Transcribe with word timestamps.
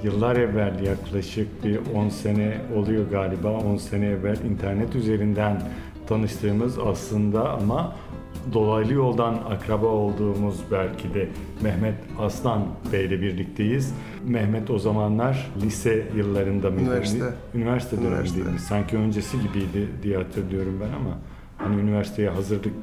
Yıllar 0.03 0.35
evvel 0.35 0.83
yaklaşık 0.83 1.63
bir 1.63 1.79
10 1.95 2.09
sene 2.09 2.61
oluyor 2.75 3.09
galiba. 3.11 3.51
10 3.51 3.77
sene 3.77 4.05
evvel 4.05 4.37
internet 4.51 4.95
üzerinden 4.95 5.61
tanıştığımız 6.07 6.79
aslında 6.79 7.49
ama 7.49 7.95
dolaylı 8.53 8.93
yoldan 8.93 9.33
akraba 9.33 9.85
olduğumuz 9.85 10.59
belki 10.71 11.13
de 11.13 11.29
Mehmet 11.61 11.95
Aslan 12.19 12.65
Bey 12.91 13.05
ile 13.05 13.21
birlikteyiz. 13.21 13.93
Mehmet 14.27 14.69
o 14.69 14.79
zamanlar 14.79 15.51
lise 15.61 16.07
yıllarında 16.15 16.69
mıydı? 16.69 16.83
Üniversite. 16.83 17.25
Üniversite 17.55 17.97
dönemindeydi. 17.97 18.59
Sanki 18.59 18.97
öncesi 18.97 19.37
gibiydi 19.41 19.87
diye 20.03 20.17
hatırlıyorum 20.17 20.79
ben 20.81 20.87
ama 20.87 21.17
hani 21.57 21.81
üniversiteye 21.81 22.29
hazırlık 22.29 22.73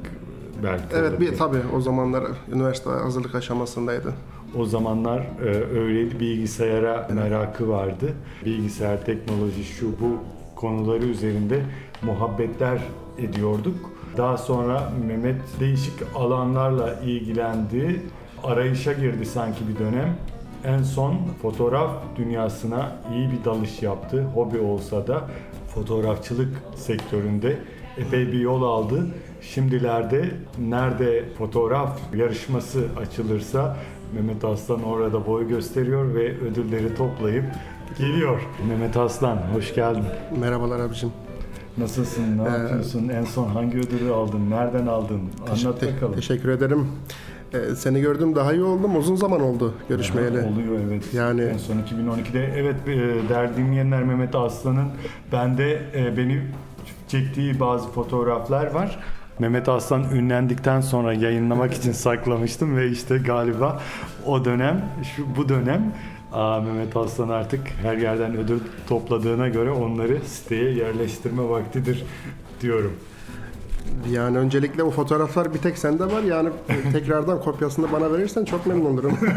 belki 0.63 0.83
Evet 0.95 1.19
bir 1.19 1.37
tabii 1.37 1.61
o 1.75 1.81
zamanlar 1.81 2.23
üniversite 2.53 2.89
hazırlık 2.89 3.35
aşamasındaydı. 3.35 4.13
O 4.57 4.65
zamanlar 4.65 5.19
e, 5.19 5.45
öyle 5.79 6.19
bilgisayara 6.19 7.07
merakı 7.13 7.69
vardı. 7.69 8.13
Bilgisayar, 8.45 9.05
teknoloji, 9.05 9.63
şu 9.63 9.87
bu 9.87 10.19
konuları 10.55 11.05
üzerinde 11.05 11.61
muhabbetler 12.01 12.79
ediyorduk. 13.17 13.91
Daha 14.17 14.37
sonra 14.37 14.91
Mehmet 15.07 15.41
değişik 15.59 15.93
alanlarla 16.15 16.93
ilgilendi. 16.93 18.01
Arayışa 18.43 18.93
girdi 18.93 19.25
sanki 19.25 19.67
bir 19.67 19.79
dönem. 19.79 20.17
En 20.65 20.83
son 20.83 21.17
fotoğraf 21.41 21.91
dünyasına 22.15 22.91
iyi 23.13 23.29
bir 23.31 23.45
dalış 23.45 23.81
yaptı. 23.81 24.23
Hobi 24.23 24.59
olsa 24.59 25.07
da 25.07 25.29
fotoğrafçılık 25.67 26.49
sektöründe 26.75 27.57
epey 27.97 28.27
bir 28.27 28.39
yol 28.39 28.63
aldı. 28.63 29.07
Şimdilerde 29.41 30.31
nerede 30.59 31.23
fotoğraf 31.37 31.99
yarışması 32.15 32.87
açılırsa 33.01 33.77
Mehmet 34.13 34.45
Aslan 34.45 34.83
orada 34.83 35.27
boy 35.27 35.47
gösteriyor 35.47 36.15
ve 36.15 36.37
ödülleri 36.37 36.95
toplayıp 36.95 37.45
geliyor. 37.97 38.39
Mehmet 38.67 38.97
Aslan 38.97 39.37
hoş 39.53 39.75
geldin. 39.75 40.03
Merhabalar 40.39 40.79
abicim. 40.79 41.09
Nasılsın? 41.77 42.37
Ne 42.37 42.41
Ee, 42.41 42.61
yapıyorsun? 42.61 43.07
En 43.09 43.23
son 43.23 43.47
hangi 43.47 43.77
ödülü 43.77 44.13
aldın? 44.13 44.49
Nereden 44.51 44.87
aldın? 44.87 45.21
Anlat 45.51 45.79
Te- 45.79 45.95
bakalım. 45.95 46.13
teşekkür 46.15 46.49
ederim. 46.49 46.87
Ee, 47.53 47.75
seni 47.75 48.01
gördüm 48.01 48.35
daha 48.35 48.53
iyi 48.53 48.63
oldum. 48.63 48.95
Uzun 48.97 49.15
zaman 49.15 49.41
oldu 49.41 49.73
görüşmeyeli. 49.89 50.39
Aha, 50.39 50.47
Oluyor 50.47 50.79
evet. 50.87 51.13
Yani- 51.13 51.41
en 51.41 51.57
son 51.57 51.75
2012'de 51.77 52.53
evet 52.55 52.75
e, 52.87 53.29
değerli 53.29 53.57
dinleyenler 53.57 54.03
Mehmet 54.03 54.35
Aslan'ın 54.35 54.87
bende 55.31 55.81
e, 55.95 56.17
beni 56.17 56.41
çektiği 57.07 57.59
bazı 57.59 57.87
fotoğraflar 57.89 58.71
var. 58.71 58.99
Mehmet 59.39 59.69
Aslan 59.69 60.03
ünlendikten 60.13 60.81
sonra 60.81 61.13
yayınlamak 61.13 61.73
için 61.73 61.91
saklamıştım 61.91 62.77
ve 62.77 62.89
işte 62.89 63.17
galiba 63.17 63.79
o 64.25 64.45
dönem 64.45 64.85
şu 65.15 65.23
bu 65.37 65.49
dönem 65.49 65.93
aa, 66.35 66.61
Mehmet 66.61 66.97
Aslan 66.97 67.29
artık 67.29 67.59
her 67.81 67.97
yerden 67.97 68.37
ödül 68.37 68.59
topladığına 68.89 69.47
göre 69.47 69.71
onları 69.71 70.17
siteye 70.25 70.71
yerleştirme 70.73 71.49
vaktidir 71.49 72.03
diyorum. 72.61 72.93
Yani 74.11 74.37
öncelikle 74.37 74.83
o 74.83 74.91
fotoğraflar 74.91 75.53
bir 75.53 75.59
tek 75.59 75.77
sende 75.77 76.05
var. 76.05 76.23
Yani 76.23 76.49
tekrardan 76.91 77.41
kopyasını 77.41 77.91
bana 77.91 78.13
verirsen 78.13 78.45
çok 78.45 78.65
memnun 78.65 78.85
olurum. 78.93 79.11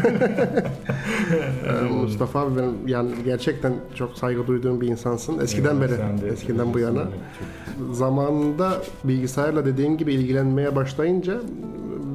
Ee, 1.67 1.93
Mustafa 1.93 2.39
abi 2.39 2.57
benim 2.59 2.87
yani 2.87 3.11
gerçekten 3.25 3.73
çok 3.95 4.17
saygı 4.17 4.47
duyduğum 4.47 4.81
bir 4.81 4.87
insansın. 4.87 5.39
Eskiden 5.39 5.75
Eyvallah, 5.75 6.21
beri, 6.21 6.31
eskiden 6.33 6.73
bu 6.73 6.79
yana. 6.79 7.03
Çok- 7.03 7.95
Zamanında 7.95 8.73
bilgisayarla 9.03 9.65
dediğin 9.65 9.97
gibi 9.97 10.13
ilgilenmeye 10.13 10.75
başlayınca 10.75 11.33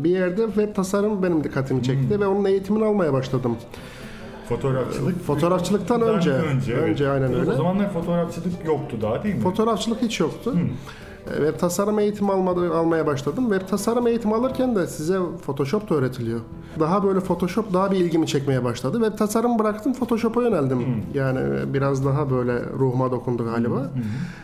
bir 0.05 0.11
yerde 0.11 0.47
web 0.47 0.75
tasarım 0.75 1.23
benim 1.23 1.45
dikkatimi 1.45 1.83
çekti 1.83 2.21
ve 2.21 2.27
onun 2.27 2.45
eğitimini 2.45 2.85
almaya 2.85 3.13
başladım. 3.13 3.57
Fotoğrafçılık 4.49 5.25
Fotoğrafçılıktan 5.25 6.03
önce. 6.03 6.31
önce, 6.31 6.75
Önce, 6.75 7.11
aynen 7.11 7.33
O 7.33 7.37
öyle. 7.37 7.53
zamanlar 7.55 7.93
fotoğrafçılık 7.93 8.65
yoktu 8.67 8.97
daha 9.03 9.25
değil 9.25 9.35
mi? 9.35 9.41
Fotoğrafçılık 9.41 10.03
hiç 10.03 10.21
yoktu. 10.21 10.55
E, 10.57 10.61
Web 11.27 11.59
tasarım 11.59 11.99
eğitimi 11.99 12.33
almadı, 12.33 12.75
almaya 12.75 13.07
başladım. 13.07 13.45
Web 13.51 13.69
tasarım 13.69 14.07
eğitimi 14.07 14.35
alırken 14.35 14.77
de 14.77 14.87
size 14.87 15.19
Photoshop 15.47 15.91
da 15.91 15.95
öğretiliyor. 15.95 16.41
Daha 16.81 17.05
böyle 17.05 17.21
Photoshop 17.21 17.73
daha 17.73 17.91
bir 17.93 17.97
ilgimi 17.97 18.27
çekmeye 18.27 18.65
başladı. 18.65 18.99
Web 19.05 19.19
tasarım 19.19 19.59
bıraktım, 19.59 19.93
Photoshop'a 19.95 20.43
yöneldim. 20.43 21.05
Yani 21.15 21.41
biraz 21.75 22.05
daha 22.05 22.31
böyle 22.31 22.63
ruhuma 22.79 23.11
dokundu 23.11 23.45
galiba. 23.45 23.91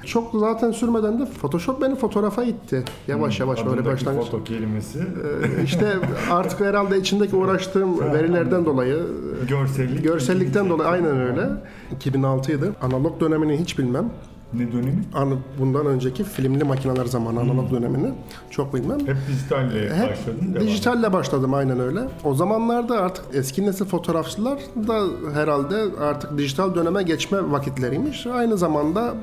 Çok 0.06 0.30
zaten 0.40 0.70
sürmeden 0.70 1.19
de 1.20 1.26
Photoshop 1.26 1.82
beni 1.82 1.94
fotoğrafa 1.96 2.44
itti. 2.44 2.84
Yavaş 3.08 3.40
yavaş 3.40 3.66
böyle 3.66 3.84
başlangıç. 3.84 4.24
foto 4.30 4.44
kelimesi 4.44 4.98
E, 4.98 5.62
İşte 5.64 5.92
artık 6.30 6.60
herhalde 6.60 6.98
içindeki 6.98 7.36
uğraştığım 7.36 8.00
verilerden 8.12 8.64
dolayı 8.64 8.98
görsellik. 9.48 10.04
Görsellikten 10.04 10.70
dolayı 10.70 10.88
aynen 10.88 11.20
öyle. 11.20 11.48
2006 11.96 12.52
idi. 12.52 12.70
Analog 12.82 13.20
dönemini 13.20 13.56
hiç 13.56 13.78
bilmem. 13.78 14.10
Ne 14.55 14.72
dönemi? 14.72 15.03
Anı- 15.15 15.38
bundan 15.59 15.87
önceki 15.87 16.25
filmli 16.25 16.65
makineler 16.65 17.05
zamanı 17.06 17.41
analog 17.41 17.71
dönemini 17.71 18.12
çok 18.50 18.75
bilmem. 18.75 19.00
Hep 19.00 19.16
dijitalle 19.28 19.94
Hep 19.94 20.11
başladın. 20.11 20.55
devam. 20.55 20.66
dijitalle 20.66 21.12
başladım 21.12 21.55
aynen 21.55 21.81
öyle. 21.81 22.00
O 22.25 22.34
zamanlarda 22.34 23.00
artık 23.00 23.25
eski 23.34 23.66
nesil 23.66 23.84
fotoğrafçılar 23.84 24.59
da 24.88 25.00
herhalde 25.34 25.77
artık 26.00 26.38
dijital 26.38 26.75
döneme 26.75 27.03
geçme 27.03 27.50
vakitleriymiş. 27.50 28.27
Aynı 28.27 28.56
zamanda 28.59 29.15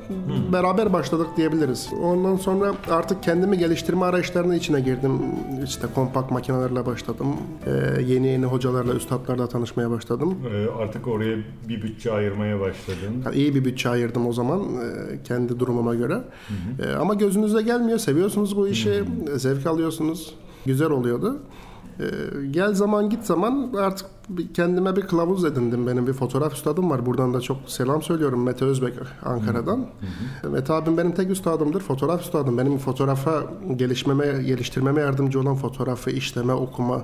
beraber 0.52 0.92
başladık 0.92 1.26
diyebiliriz. 1.36 1.88
Ondan 2.02 2.36
sonra 2.36 2.72
artık 2.90 3.22
kendimi 3.22 3.58
geliştirme 3.58 4.04
arayışlarının 4.04 4.54
içine 4.54 4.80
girdim. 4.80 5.12
İşte 5.64 5.86
kompakt 5.94 6.30
makinelerle 6.30 6.86
başladım. 6.86 7.26
Ee, 7.66 8.02
yeni 8.02 8.26
yeni 8.26 8.44
hocalarla, 8.46 8.94
üstadlarla 8.94 9.48
tanışmaya 9.48 9.90
başladım. 9.90 10.34
Ee, 10.52 10.82
artık 10.82 11.06
oraya 11.08 11.36
bir 11.68 11.82
bütçe 11.82 12.12
ayırmaya 12.12 12.60
başladın. 12.60 13.22
Yani 13.24 13.36
iyi 13.36 13.54
bir 13.54 13.64
bütçe 13.64 13.88
ayırdım 13.90 14.26
o 14.26 14.32
zaman 14.32 14.60
e, 14.60 15.17
kendi 15.24 15.58
durumuma 15.60 15.94
göre. 15.94 16.20
E, 16.82 16.92
ama 16.92 17.14
gözünüze 17.14 17.62
gelmiyor. 17.62 17.98
Seviyorsunuz 17.98 18.56
bu 18.56 18.68
işi. 18.68 19.04
e, 19.34 19.38
Zevk 19.38 19.66
alıyorsunuz. 19.66 20.34
Güzel 20.66 20.90
oluyordu. 20.90 21.38
E, 22.00 22.04
gel 22.50 22.74
zaman 22.74 23.10
git 23.10 23.24
zaman 23.24 23.72
artık 23.78 24.06
kendime 24.54 24.96
bir 24.96 25.02
kılavuz 25.02 25.44
edindim. 25.44 25.86
Benim 25.86 26.06
bir 26.06 26.12
fotoğraf 26.12 26.54
üstadım 26.54 26.90
var. 26.90 27.06
Buradan 27.06 27.34
da 27.34 27.40
çok 27.40 27.56
selam 27.66 28.02
söylüyorum 28.02 28.42
Mete 28.42 28.64
Özbek 28.64 28.94
Ankara'dan. 29.24 29.86
Mete 30.50 30.72
abim 30.72 30.98
benim 30.98 31.12
tek 31.12 31.30
üstadımdır. 31.30 31.80
Fotoğraf 31.80 32.22
üstadım. 32.22 32.58
Benim 32.58 32.78
fotoğrafa 32.78 33.42
gelişmeme, 33.76 34.42
geliştirmeme 34.42 35.00
yardımcı 35.00 35.40
olan 35.40 35.54
fotoğrafı 35.56 36.10
işleme, 36.10 36.52
okuma 36.52 37.02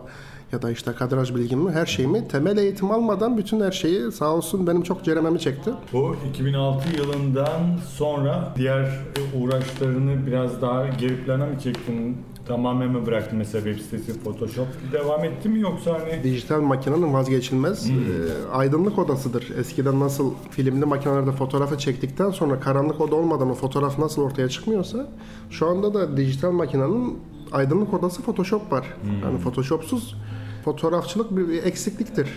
ya 0.52 0.62
da 0.62 0.70
işte 0.70 0.92
kadraj 0.92 1.34
bilgimi, 1.34 1.70
her 1.70 1.86
şeyimi 1.86 2.28
temel 2.28 2.56
eğitim 2.56 2.90
almadan 2.90 3.38
bütün 3.38 3.60
her 3.60 3.72
şeyi 3.72 4.12
sağ 4.12 4.34
olsun 4.34 4.66
benim 4.66 4.82
çok 4.82 5.04
cerememi 5.04 5.40
çekti. 5.40 5.70
Bu 5.92 6.16
2006 6.30 6.88
yılından 6.96 7.60
sonra 7.96 8.52
diğer 8.56 9.00
uğraşlarını 9.40 10.26
biraz 10.26 10.62
daha 10.62 10.88
geri 10.88 11.24
plana 11.24 11.46
mı 11.46 11.58
çektin? 11.62 12.16
Tamamen 12.48 12.90
mi 12.90 13.06
bıraktın 13.06 13.38
mesela 13.38 13.64
web 13.64 13.84
sitesi 13.84 14.20
Photoshop 14.20 14.66
devam 14.92 15.24
etti 15.24 15.48
mi 15.48 15.60
yoksa 15.60 15.92
hani 16.00 16.22
Dijital 16.24 16.60
makinenin 16.60 17.12
vazgeçilmez 17.12 17.88
Hmm. 17.88 17.94
e, 17.96 18.52
aydınlık 18.52 18.98
odasıdır. 18.98 19.52
Eskiden 19.58 20.00
nasıl 20.00 20.32
filmli 20.50 20.84
makinelerde 20.84 21.32
fotoğrafı 21.32 21.78
çektikten 21.78 22.30
sonra 22.30 22.60
karanlık 22.60 23.00
oda 23.00 23.14
olmadan 23.14 23.50
o 23.50 23.54
fotoğraf 23.54 23.98
nasıl 23.98 24.22
ortaya 24.22 24.48
çıkmıyorsa 24.48 25.06
şu 25.50 25.66
anda 25.66 25.94
da 25.94 26.16
dijital 26.16 26.52
makinenin 26.52 27.18
aydınlık 27.52 27.94
odası 27.94 28.22
Photoshop 28.22 28.72
var. 28.72 28.84
Hmm. 29.02 29.22
Yani 29.22 29.38
Photoshopsuz 29.38 30.16
fotoğrafçılık 30.64 31.36
bir, 31.36 31.48
bir 31.48 31.62
eksikliktir. 31.62 32.28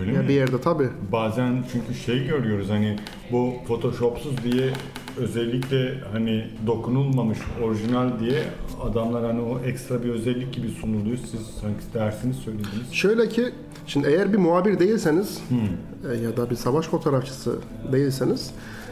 öyle 0.00 0.12
Ya 0.12 0.22
mi? 0.22 0.28
bir 0.28 0.34
yerde 0.34 0.60
tabii. 0.60 0.88
Bazen 1.12 1.64
çünkü 1.72 1.94
şey 1.94 2.26
görüyoruz 2.26 2.70
hani 2.70 2.96
bu 3.32 3.52
Photoshop'suz 3.66 4.44
diye 4.44 4.72
özellikle 5.18 5.94
hani 6.12 6.46
dokunulmamış 6.66 7.38
orijinal 7.62 8.20
diye 8.20 8.42
adamlar 8.82 9.24
hani 9.24 9.40
o 9.40 9.58
ekstra 9.60 10.04
bir 10.04 10.08
özellik 10.08 10.54
gibi 10.54 10.68
sunuluyor. 10.68 11.16
Siz 11.16 11.40
sanki 11.60 11.94
dersini 11.94 12.34
söylediniz. 12.34 12.92
Şöyle 12.92 13.28
ki 13.28 13.50
şimdi 13.86 14.08
eğer 14.08 14.32
bir 14.32 14.38
muhabir 14.38 14.78
değilseniz 14.78 15.40
Hmm. 15.48 16.12
e, 16.12 16.16
ya 16.16 16.36
da 16.36 16.50
bir 16.50 16.56
savaş 16.56 16.86
fotoğrafçısı 16.86 17.58
değilseniz 17.92 18.50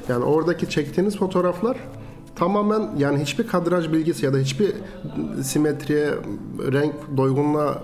yani 0.09 0.25
oradaki 0.25 0.71
çektiğiniz 0.71 1.17
fotoğraflar 1.17 1.77
tamamen 2.37 2.91
yani 2.99 3.19
hiçbir 3.19 3.47
kadraj 3.47 3.93
bilgisi 3.93 4.25
ya 4.27 4.33
da 4.33 4.39
hiçbir 4.39 4.73
simetriye, 5.43 6.11
renk 6.73 6.95
doygunluğa 7.17 7.83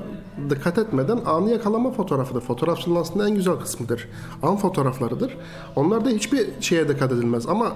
dikkat 0.51 0.79
etmeden 0.79 1.21
anı 1.27 1.51
yakalama 1.51 1.91
fotoğrafıdır. 1.93 2.41
Fotoğrafçılığın 2.41 2.97
aslında 2.97 3.29
en 3.29 3.35
güzel 3.35 3.55
kısmıdır. 3.55 4.09
An 4.43 4.57
fotoğraflarıdır. 4.57 5.37
Onlarda 5.77 6.09
hiçbir 6.09 6.47
şeye 6.61 6.89
dikkat 6.89 7.13
edilmez 7.13 7.47
ama 7.47 7.73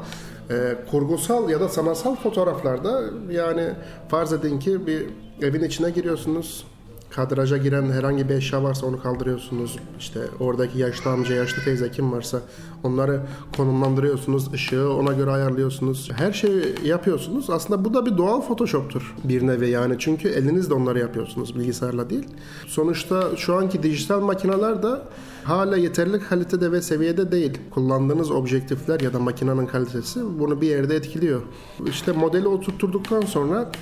e, 0.50 0.76
kurgusal 0.90 1.50
ya 1.50 1.60
da 1.60 1.68
sanatsal 1.68 2.16
fotoğraflarda 2.16 3.02
yani 3.30 3.70
farz 4.08 4.32
edin 4.32 4.58
ki 4.58 4.86
bir 4.86 5.06
evin 5.42 5.62
içine 5.62 5.90
giriyorsunuz. 5.90 6.64
Kadraja 7.10 7.56
giren 7.56 7.90
herhangi 7.90 8.28
bir 8.28 8.34
eşya 8.34 8.62
varsa 8.62 8.86
onu 8.86 9.02
kaldırıyorsunuz. 9.02 9.76
İşte 9.98 10.20
oradaki 10.40 10.78
yaşlı 10.78 11.10
amca, 11.10 11.34
yaşlı 11.34 11.64
teyze 11.64 11.90
kim 11.90 12.12
varsa 12.12 12.40
onları 12.82 13.20
konumlandırıyorsunuz. 13.56 14.54
Işığı 14.54 14.92
ona 14.92 15.12
göre 15.12 15.30
ayarlıyorsunuz. 15.30 16.10
Her 16.16 16.32
şeyi 16.32 16.74
yapıyorsunuz. 16.84 17.50
Aslında 17.50 17.84
bu 17.84 17.94
da 17.94 18.06
bir 18.06 18.18
doğal 18.18 18.42
Photoshop'tur 18.42 19.14
bir 19.24 19.46
nevi 19.46 19.70
yani. 19.70 19.96
Çünkü 19.98 20.28
elinizle 20.28 20.74
onları 20.74 20.98
yapıyorsunuz 20.98 21.58
bilgisayarla 21.58 22.10
değil. 22.10 22.28
Sonuçta 22.66 23.36
şu 23.36 23.56
anki 23.56 23.82
dijital 23.82 24.20
makineler 24.20 24.82
de 24.82 24.88
hala 25.44 25.76
yeterli 25.76 26.20
kalitede 26.20 26.72
ve 26.72 26.82
seviyede 26.82 27.32
değil. 27.32 27.58
Kullandığınız 27.70 28.30
objektifler 28.30 29.00
ya 29.00 29.12
da 29.12 29.18
makinenin 29.18 29.66
kalitesi 29.66 30.20
bunu 30.38 30.60
bir 30.60 30.66
yerde 30.66 30.96
etkiliyor. 30.96 31.42
İşte 31.86 32.12
modeli 32.12 32.48
oturtturduktan 32.48 33.20
sonra 33.20 33.72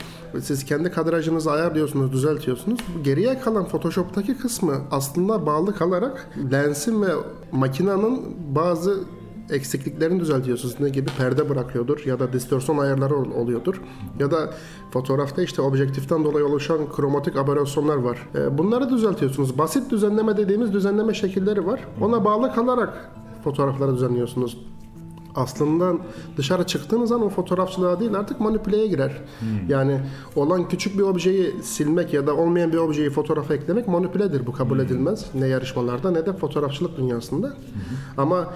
siz 0.40 0.64
kendi 0.64 0.90
kadrajınızı 0.90 1.52
ayarlıyorsunuz, 1.52 2.12
düzeltiyorsunuz. 2.12 2.80
Bu 2.98 3.02
Geriye 3.18 3.40
kalan 3.40 3.64
Photoshop'taki 3.64 4.38
kısmı 4.38 4.74
aslında 4.90 5.46
bağlı 5.46 5.74
kalarak 5.74 6.28
lensin 6.52 7.02
ve 7.02 7.08
makinenin 7.52 8.36
bazı 8.54 9.00
eksikliklerini 9.50 10.20
düzeltiyorsunuz. 10.20 10.80
Ne 10.80 10.88
gibi 10.88 11.10
perde 11.18 11.48
bırakıyordur 11.48 12.02
ya 12.06 12.18
da 12.20 12.32
distorsiyon 12.32 12.78
ayarları 12.78 13.16
ol- 13.16 13.30
oluyordur. 13.30 13.80
Ya 14.18 14.30
da 14.30 14.54
fotoğrafta 14.90 15.42
işte 15.42 15.62
objektiften 15.62 16.24
dolayı 16.24 16.46
oluşan 16.46 16.78
kromatik 16.96 17.36
aberrasyonlar 17.36 17.96
var. 17.96 18.28
E, 18.34 18.58
Bunları 18.58 18.90
düzeltiyorsunuz. 18.90 19.58
Basit 19.58 19.90
düzenleme 19.90 20.36
dediğimiz 20.36 20.72
düzenleme 20.72 21.14
şekilleri 21.14 21.66
var. 21.66 21.80
Ona 22.00 22.24
bağlı 22.24 22.54
kalarak 22.54 23.10
fotoğrafları 23.44 23.94
düzenliyorsunuz 23.94 24.58
aslında 25.34 25.92
dışarı 26.36 26.64
çıktığınız 26.64 27.12
an 27.12 27.22
o 27.22 27.28
fotoğrafçılığa 27.28 28.00
değil 28.00 28.14
artık 28.14 28.40
manipüleye 28.40 28.86
girer. 28.86 29.12
Yani 29.68 30.00
olan 30.36 30.68
küçük 30.68 30.98
bir 30.98 31.02
objeyi 31.02 31.54
silmek 31.62 32.14
ya 32.14 32.26
da 32.26 32.36
olmayan 32.36 32.72
bir 32.72 32.78
objeyi 32.78 33.10
fotoğrafa 33.10 33.54
eklemek 33.54 33.88
manipüledir. 33.88 34.46
Bu 34.46 34.52
kabul 34.52 34.78
edilmez. 34.78 35.26
Ne 35.34 35.46
yarışmalarda 35.46 36.10
ne 36.10 36.26
de 36.26 36.32
fotoğrafçılık 36.32 36.96
dünyasında. 36.96 37.52
Ama 38.16 38.54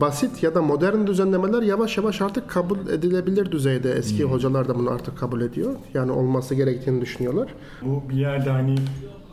basit 0.00 0.42
ya 0.42 0.54
da 0.54 0.62
modern 0.62 1.06
düzenlemeler 1.06 1.62
yavaş 1.62 1.96
yavaş 1.96 2.20
artık 2.20 2.50
kabul 2.50 2.78
edilebilir 2.78 3.52
düzeyde. 3.52 3.92
Eski 3.92 4.24
hocalar 4.24 4.68
da 4.68 4.74
bunu 4.74 4.90
artık 4.90 5.18
kabul 5.18 5.40
ediyor. 5.40 5.74
Yani 5.94 6.12
olması 6.12 6.54
gerektiğini 6.54 7.00
düşünüyorlar. 7.00 7.48
Bu 7.82 8.02
bir 8.10 8.16
yerde 8.16 8.50
hani 8.50 8.74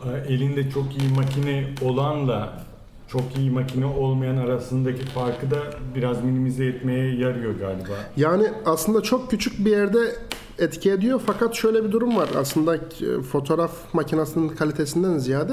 e, 0.04 0.32
elinde 0.34 0.70
çok 0.70 0.84
iyi 0.98 1.14
makine 1.16 1.74
olanla 1.82 2.69
çok 3.12 3.22
iyi 3.38 3.50
makine 3.50 3.86
olmayan 3.86 4.36
arasındaki 4.36 5.04
farkı 5.04 5.50
da 5.50 5.56
biraz 5.94 6.24
minimize 6.24 6.66
etmeye 6.66 7.14
yarıyor 7.14 7.54
galiba. 7.54 7.92
Yani 8.16 8.44
aslında 8.66 9.00
çok 9.00 9.30
küçük 9.30 9.64
bir 9.64 9.70
yerde 9.70 10.16
etki 10.58 10.90
ediyor 10.90 11.20
fakat 11.26 11.54
şöyle 11.54 11.84
bir 11.84 11.92
durum 11.92 12.16
var. 12.16 12.28
Aslında 12.38 12.76
e, 12.76 13.22
fotoğraf 13.22 13.94
makinesinin 13.94 14.48
kalitesinden 14.48 15.18
ziyade 15.18 15.52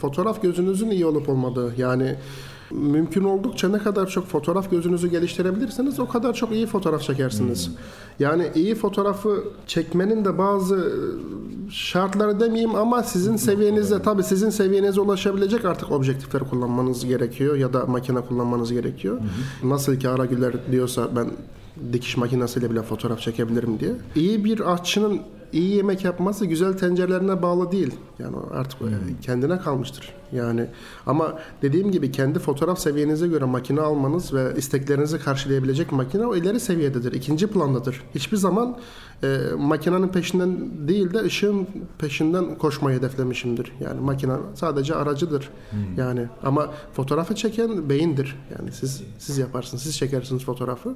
fotoğraf 0.00 0.42
gözünüzün 0.42 0.90
iyi 0.90 1.06
olup 1.06 1.28
olmadığı. 1.28 1.74
Yani 1.76 2.16
mümkün 2.72 3.24
oldukça 3.24 3.68
ne 3.68 3.78
kadar 3.78 4.06
çok 4.06 4.26
fotoğraf 4.26 4.70
gözünüzü 4.70 5.08
geliştirebilirseniz 5.08 6.00
o 6.00 6.08
kadar 6.08 6.34
çok 6.34 6.52
iyi 6.52 6.66
fotoğraf 6.66 7.02
çekersiniz. 7.02 7.70
Yani 8.18 8.50
iyi 8.54 8.74
fotoğrafı 8.74 9.44
çekmenin 9.66 10.24
de 10.24 10.38
bazı 10.38 10.76
e, 10.76 11.70
şartları 11.70 12.40
demeyeyim 12.40 12.74
ama 12.74 13.02
sizin 13.02 13.36
seviyenizde 13.36 14.02
tabii 14.02 14.22
sizin 14.22 14.50
seviyenize 14.50 15.00
ulaşabilecek 15.00 15.64
artık 15.64 15.92
objektifleri 15.92 16.44
kullanmanız 16.44 17.06
gerekiyor 17.06 17.56
ya 17.56 17.72
da 17.72 17.86
makine 17.86 18.20
kullanmanız 18.20 18.72
gerekiyor. 18.72 19.20
Nasıl 19.62 19.96
ki 19.96 20.08
Ara 20.08 20.24
Güler 20.24 20.52
diyorsa 20.72 21.08
ben 21.16 21.30
dikiş 21.92 22.16
makinesiyle 22.16 22.70
bile 22.70 22.82
fotoğraf 22.82 23.20
çekebilirim 23.20 23.80
diye. 23.80 23.92
İyi 24.14 24.44
bir 24.44 24.72
aşçının 24.72 25.20
iyi 25.52 25.76
yemek 25.76 26.04
yapması 26.04 26.46
güzel 26.46 26.72
tencerelerine 26.72 27.42
bağlı 27.42 27.72
değil. 27.72 27.94
Yani 28.18 28.36
artık 28.52 28.78
kendine 29.22 29.58
kalmıştır. 29.58 30.14
Yani 30.32 30.66
ama 31.06 31.38
dediğim 31.62 31.90
gibi 31.90 32.12
kendi 32.12 32.38
fotoğraf 32.38 32.78
seviyenize 32.78 33.28
göre 33.28 33.44
makine 33.44 33.80
almanız 33.80 34.34
ve 34.34 34.52
isteklerinizi 34.56 35.18
karşılayabilecek 35.18 35.92
makine 35.92 36.26
o 36.26 36.36
ileri 36.36 36.60
seviyededir. 36.60 37.12
ikinci 37.12 37.46
plandadır. 37.46 38.02
Hiçbir 38.14 38.36
zaman 38.36 38.78
e, 39.22 39.38
makinenin 39.58 40.08
peşinden 40.08 40.70
değil 40.88 41.14
de 41.14 41.18
ışığın 41.18 41.66
peşinden 41.98 42.58
koşmayı 42.58 42.98
hedeflemişimdir. 42.98 43.72
Yani 43.80 44.00
makine 44.00 44.32
sadece 44.54 44.94
aracıdır. 44.94 45.50
Yani 45.96 46.28
ama 46.42 46.70
fotoğrafı 46.92 47.34
çeken 47.34 47.88
beyindir. 47.88 48.36
Yani 48.58 48.72
siz 48.72 49.02
siz 49.18 49.38
yaparsınız, 49.38 49.82
siz 49.82 49.96
çekersiniz 49.96 50.44
fotoğrafı. 50.44 50.94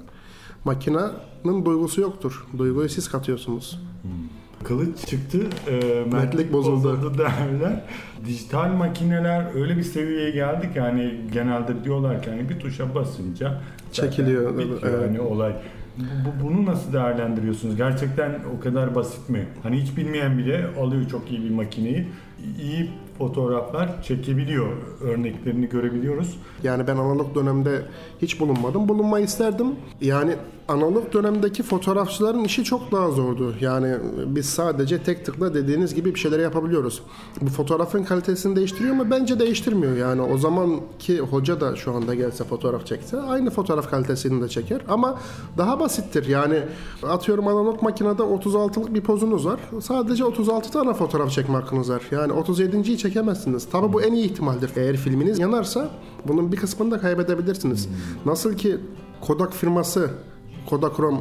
Makinenin 0.65 1.65
duygusu 1.65 2.01
yoktur. 2.01 2.47
Duyguyu 2.59 2.89
siz 2.89 3.09
katıyorsunuz. 3.09 3.81
Kılıç 4.65 5.07
çıktı, 5.07 5.39
e, 5.69 6.05
mertlik 6.13 6.53
bozuldu. 6.53 6.85
bozuldu 6.99 7.19
derler. 7.19 7.81
Dijital 8.27 8.69
makineler 8.73 9.47
öyle 9.55 9.77
bir 9.77 9.83
seviyeye 9.83 10.31
geldi 10.31 10.73
ki 10.73 10.81
hani 10.81 11.15
genelde 11.33 11.85
diyorlar 11.85 12.23
ki 12.23 12.31
hani 12.31 12.49
bir 12.49 12.59
tuşa 12.61 12.95
basınca 12.95 13.61
Çekiliyor, 13.93 14.59
bitiyor 14.59 14.79
evet. 14.83 15.09
hani 15.11 15.21
olay. 15.21 15.53
Bu- 15.99 16.45
bunu 16.45 16.67
nasıl 16.67 16.93
değerlendiriyorsunuz? 16.93 17.77
Gerçekten 17.77 18.33
o 18.59 18.61
kadar 18.61 18.95
basit 18.95 19.29
mi? 19.29 19.47
Hani 19.63 19.83
hiç 19.83 19.97
bilmeyen 19.97 20.39
bile 20.39 20.67
alıyor 20.81 21.09
çok 21.11 21.31
iyi 21.31 21.44
bir 21.44 21.51
makineyi. 21.51 22.09
İyi 22.63 22.91
fotoğraflar 23.19 24.03
çekebiliyor. 24.03 24.69
Örneklerini 25.01 25.69
görebiliyoruz. 25.69 26.39
Yani 26.63 26.86
ben 26.86 26.96
analog 26.96 27.34
dönemde 27.34 27.82
hiç 28.22 28.41
bulunmadım. 28.41 28.89
Bulunmayı 28.89 29.24
isterdim. 29.24 29.67
Yani 30.01 30.36
analog 30.69 31.13
dönemdeki 31.13 31.63
fotoğrafçıların 31.63 32.44
işi 32.44 32.65
çok 32.65 32.93
daha 32.93 33.10
zordu. 33.10 33.55
Yani 33.60 33.94
biz 34.27 34.46
sadece 34.46 35.03
tek 35.03 35.27
tıkla 35.27 35.55
dediğiniz 35.55 35.94
gibi 35.94 36.15
bir 36.15 36.20
şeyler 36.20 36.39
yapabiliyoruz. 36.39 37.03
Bu 37.41 37.51
fotoğrafın 37.51 38.05
kalitesini 38.05 38.56
değiştiriyor 38.56 38.94
mu? 38.94 39.06
Bence 39.10 39.39
değiştirmiyor. 39.39 39.96
Yani 39.96 40.22
o 40.22 40.39
zamanki 40.39 41.20
hoca 41.20 41.60
da 41.60 41.77
şu 41.77 41.93
anda 41.93 42.15
gelse 42.15 42.44
fotoğraf 42.44 42.86
çekse 42.86 43.20
aynı 43.20 43.51
fotoğraf 43.51 43.91
kalitesini 43.91 44.43
de 44.43 44.48
çeker. 44.48 44.81
Ama 44.89 45.19
daha 45.58 45.81
basittir. 45.81 46.29
Yani 46.29 46.58
atıyorum 47.03 47.48
analog 47.48 47.82
makinede 47.82 48.22
36'lık 48.22 48.94
bir 48.94 49.01
pozunuz 49.01 49.46
var. 49.46 49.60
Sadece 49.81 50.24
36 50.24 50.70
tane 50.70 50.94
fotoğraf 50.94 51.31
çekme 51.31 51.55
hakkınız 51.55 51.91
var. 51.91 52.03
Yani 52.10 52.32
37.yi 52.34 52.98
çekemezsiniz. 52.98 53.69
Tabii 53.72 53.93
bu 53.93 54.03
en 54.03 54.12
iyi 54.12 54.24
ihtimaldir. 54.24 54.70
Eğer 54.76 54.96
filminiz 54.96 55.38
yanarsa 55.38 55.91
bunun 56.29 56.53
bir 56.53 56.56
kısmını 56.56 56.91
da 56.91 57.00
kaybedebilirsiniz. 57.00 57.88
Nasıl 58.26 58.55
ki 58.55 58.76
Kodak 59.20 59.55
firması 59.55 60.10
Kodachrome 60.67 61.20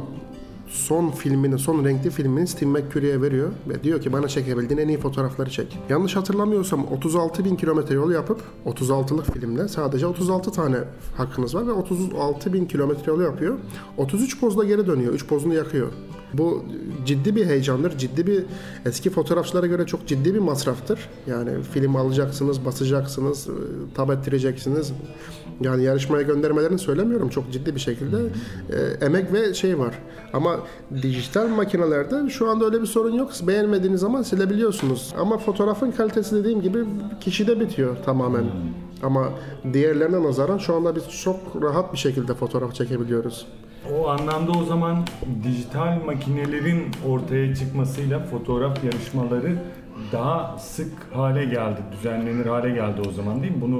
son 0.68 1.10
filmini, 1.10 1.58
son 1.58 1.84
renkli 1.84 2.10
filmini 2.10 2.46
Steve 2.46 2.70
McCurry'e 2.70 3.22
veriyor 3.22 3.50
ve 3.68 3.82
diyor 3.84 4.00
ki 4.00 4.12
bana 4.12 4.28
çekebildiğin 4.28 4.80
en 4.80 4.88
iyi 4.88 4.98
fotoğrafları 4.98 5.50
çek. 5.50 5.78
Yanlış 5.88 6.16
hatırlamıyorsam 6.16 6.86
36 6.92 7.44
bin 7.44 7.56
kilometre 7.56 7.94
yol 7.94 8.10
yapıp 8.10 8.40
36'lık 8.66 9.34
filmle 9.34 9.68
sadece 9.68 10.06
36 10.06 10.52
tane 10.52 10.76
hakkınız 11.16 11.54
var 11.54 11.66
ve 11.66 11.72
36 11.72 12.52
bin 12.52 12.66
kilometre 12.66 13.12
yol 13.12 13.20
yapıyor. 13.20 13.58
33 13.96 14.40
pozda 14.40 14.64
geri 14.64 14.86
dönüyor. 14.86 15.14
3 15.14 15.26
pozunu 15.26 15.54
yakıyor. 15.54 15.92
Bu 16.38 16.64
ciddi 17.06 17.36
bir 17.36 17.46
heyecandır. 17.46 17.98
Ciddi 17.98 18.26
bir 18.26 18.44
eski 18.86 19.10
fotoğrafçılara 19.10 19.66
göre 19.66 19.86
çok 19.86 20.06
ciddi 20.06 20.34
bir 20.34 20.38
masraftır. 20.38 21.08
Yani 21.26 21.62
film 21.62 21.96
alacaksınız, 21.96 22.64
basacaksınız, 22.64 23.48
e, 23.48 23.52
tab 23.94 24.10
ettireceksiniz. 24.10 24.92
Yani 25.60 25.84
yarışmaya 25.84 26.22
göndermelerini 26.22 26.78
söylemiyorum 26.78 27.28
çok 27.28 27.52
ciddi 27.52 27.74
bir 27.74 27.80
şekilde. 27.80 28.16
E, 28.70 29.06
emek 29.06 29.32
ve 29.32 29.54
şey 29.54 29.78
var. 29.78 29.94
Ama 30.32 30.60
dijital 31.02 31.48
makinelerde 31.48 32.30
şu 32.30 32.50
anda 32.50 32.64
öyle 32.64 32.80
bir 32.80 32.86
sorun 32.86 33.14
yok. 33.14 33.30
Beğenmediğiniz 33.46 34.00
zaman 34.00 34.22
silebiliyorsunuz. 34.22 35.14
Ama 35.18 35.38
fotoğrafın 35.38 35.90
kalitesi 35.90 36.36
dediğim 36.36 36.62
gibi 36.62 36.78
kişide 37.20 37.60
bitiyor 37.60 37.96
tamamen. 38.04 38.44
Ama 39.02 39.28
diğerlerine 39.72 40.22
nazaran 40.22 40.58
şu 40.58 40.74
anda 40.74 40.96
biz 40.96 41.08
çok 41.22 41.36
rahat 41.62 41.92
bir 41.92 41.98
şekilde 41.98 42.34
fotoğraf 42.34 42.74
çekebiliyoruz. 42.74 43.46
O 43.92 44.08
anlamda 44.08 44.52
o 44.52 44.64
zaman 44.64 44.96
dijital 45.42 45.98
makinelerin 46.06 46.82
ortaya 47.08 47.54
çıkmasıyla 47.54 48.20
fotoğraf 48.20 48.84
yarışmaları 48.84 49.56
daha 50.12 50.58
sık 50.58 50.92
hale 51.12 51.44
geldi, 51.44 51.80
düzenlenir 51.92 52.46
hale 52.46 52.70
geldi 52.70 53.00
o 53.08 53.12
zaman 53.12 53.42
değil 53.42 53.52
mi? 53.56 53.60
Bunu 53.60 53.76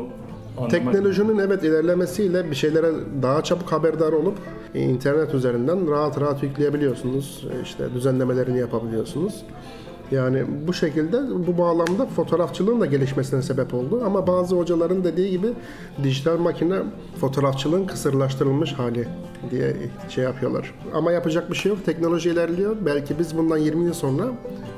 anlamak 0.57 0.71
Teknolojinin 0.71 1.39
evet 1.39 1.65
ilerlemesiyle 1.65 2.51
bir 2.51 2.57
şeylere 2.57 2.87
daha 3.23 3.43
çabuk 3.43 3.73
haberdar 3.73 4.13
olup 4.13 4.39
e, 4.75 4.81
internet 4.81 5.35
üzerinden 5.35 5.91
rahat 5.91 6.21
rahat 6.21 6.43
yükleyebiliyorsunuz. 6.43 7.47
E, 7.59 7.63
İşte 7.63 7.95
düzenlemelerini 7.95 8.59
yapabiliyorsunuz. 8.59 9.43
Yani 10.11 10.45
bu 10.67 10.73
şekilde 10.73 11.47
bu 11.47 11.59
bağlamda 11.59 12.07
fotoğrafçılığın 12.07 12.81
da 12.81 12.87
gelişmesine 12.87 13.43
sebep 13.43 13.75
oldu. 13.75 14.03
Ama 14.07 14.27
bazı 14.27 14.57
hocaların 14.57 15.05
dediği 15.05 15.31
gibi 15.31 15.47
dijital 16.03 16.39
makine 16.39 16.79
fotoğrafçılığın 17.21 17.87
kısırlaştırılmış 17.87 18.73
hali 18.73 19.09
diye 19.51 19.77
şey 20.09 20.25
yapıyorlar. 20.25 20.75
Ama 20.95 21.13
yapacak 21.13 21.51
bir 21.51 21.57
şey 21.57 21.71
yok. 21.71 21.85
Teknoloji 21.85 22.31
ilerliyor. 22.31 22.77
Belki 22.87 23.19
biz 23.19 23.39
bundan 23.39 23.59
20 23.59 23.85
yıl 23.85 23.93
sonra 23.93 24.25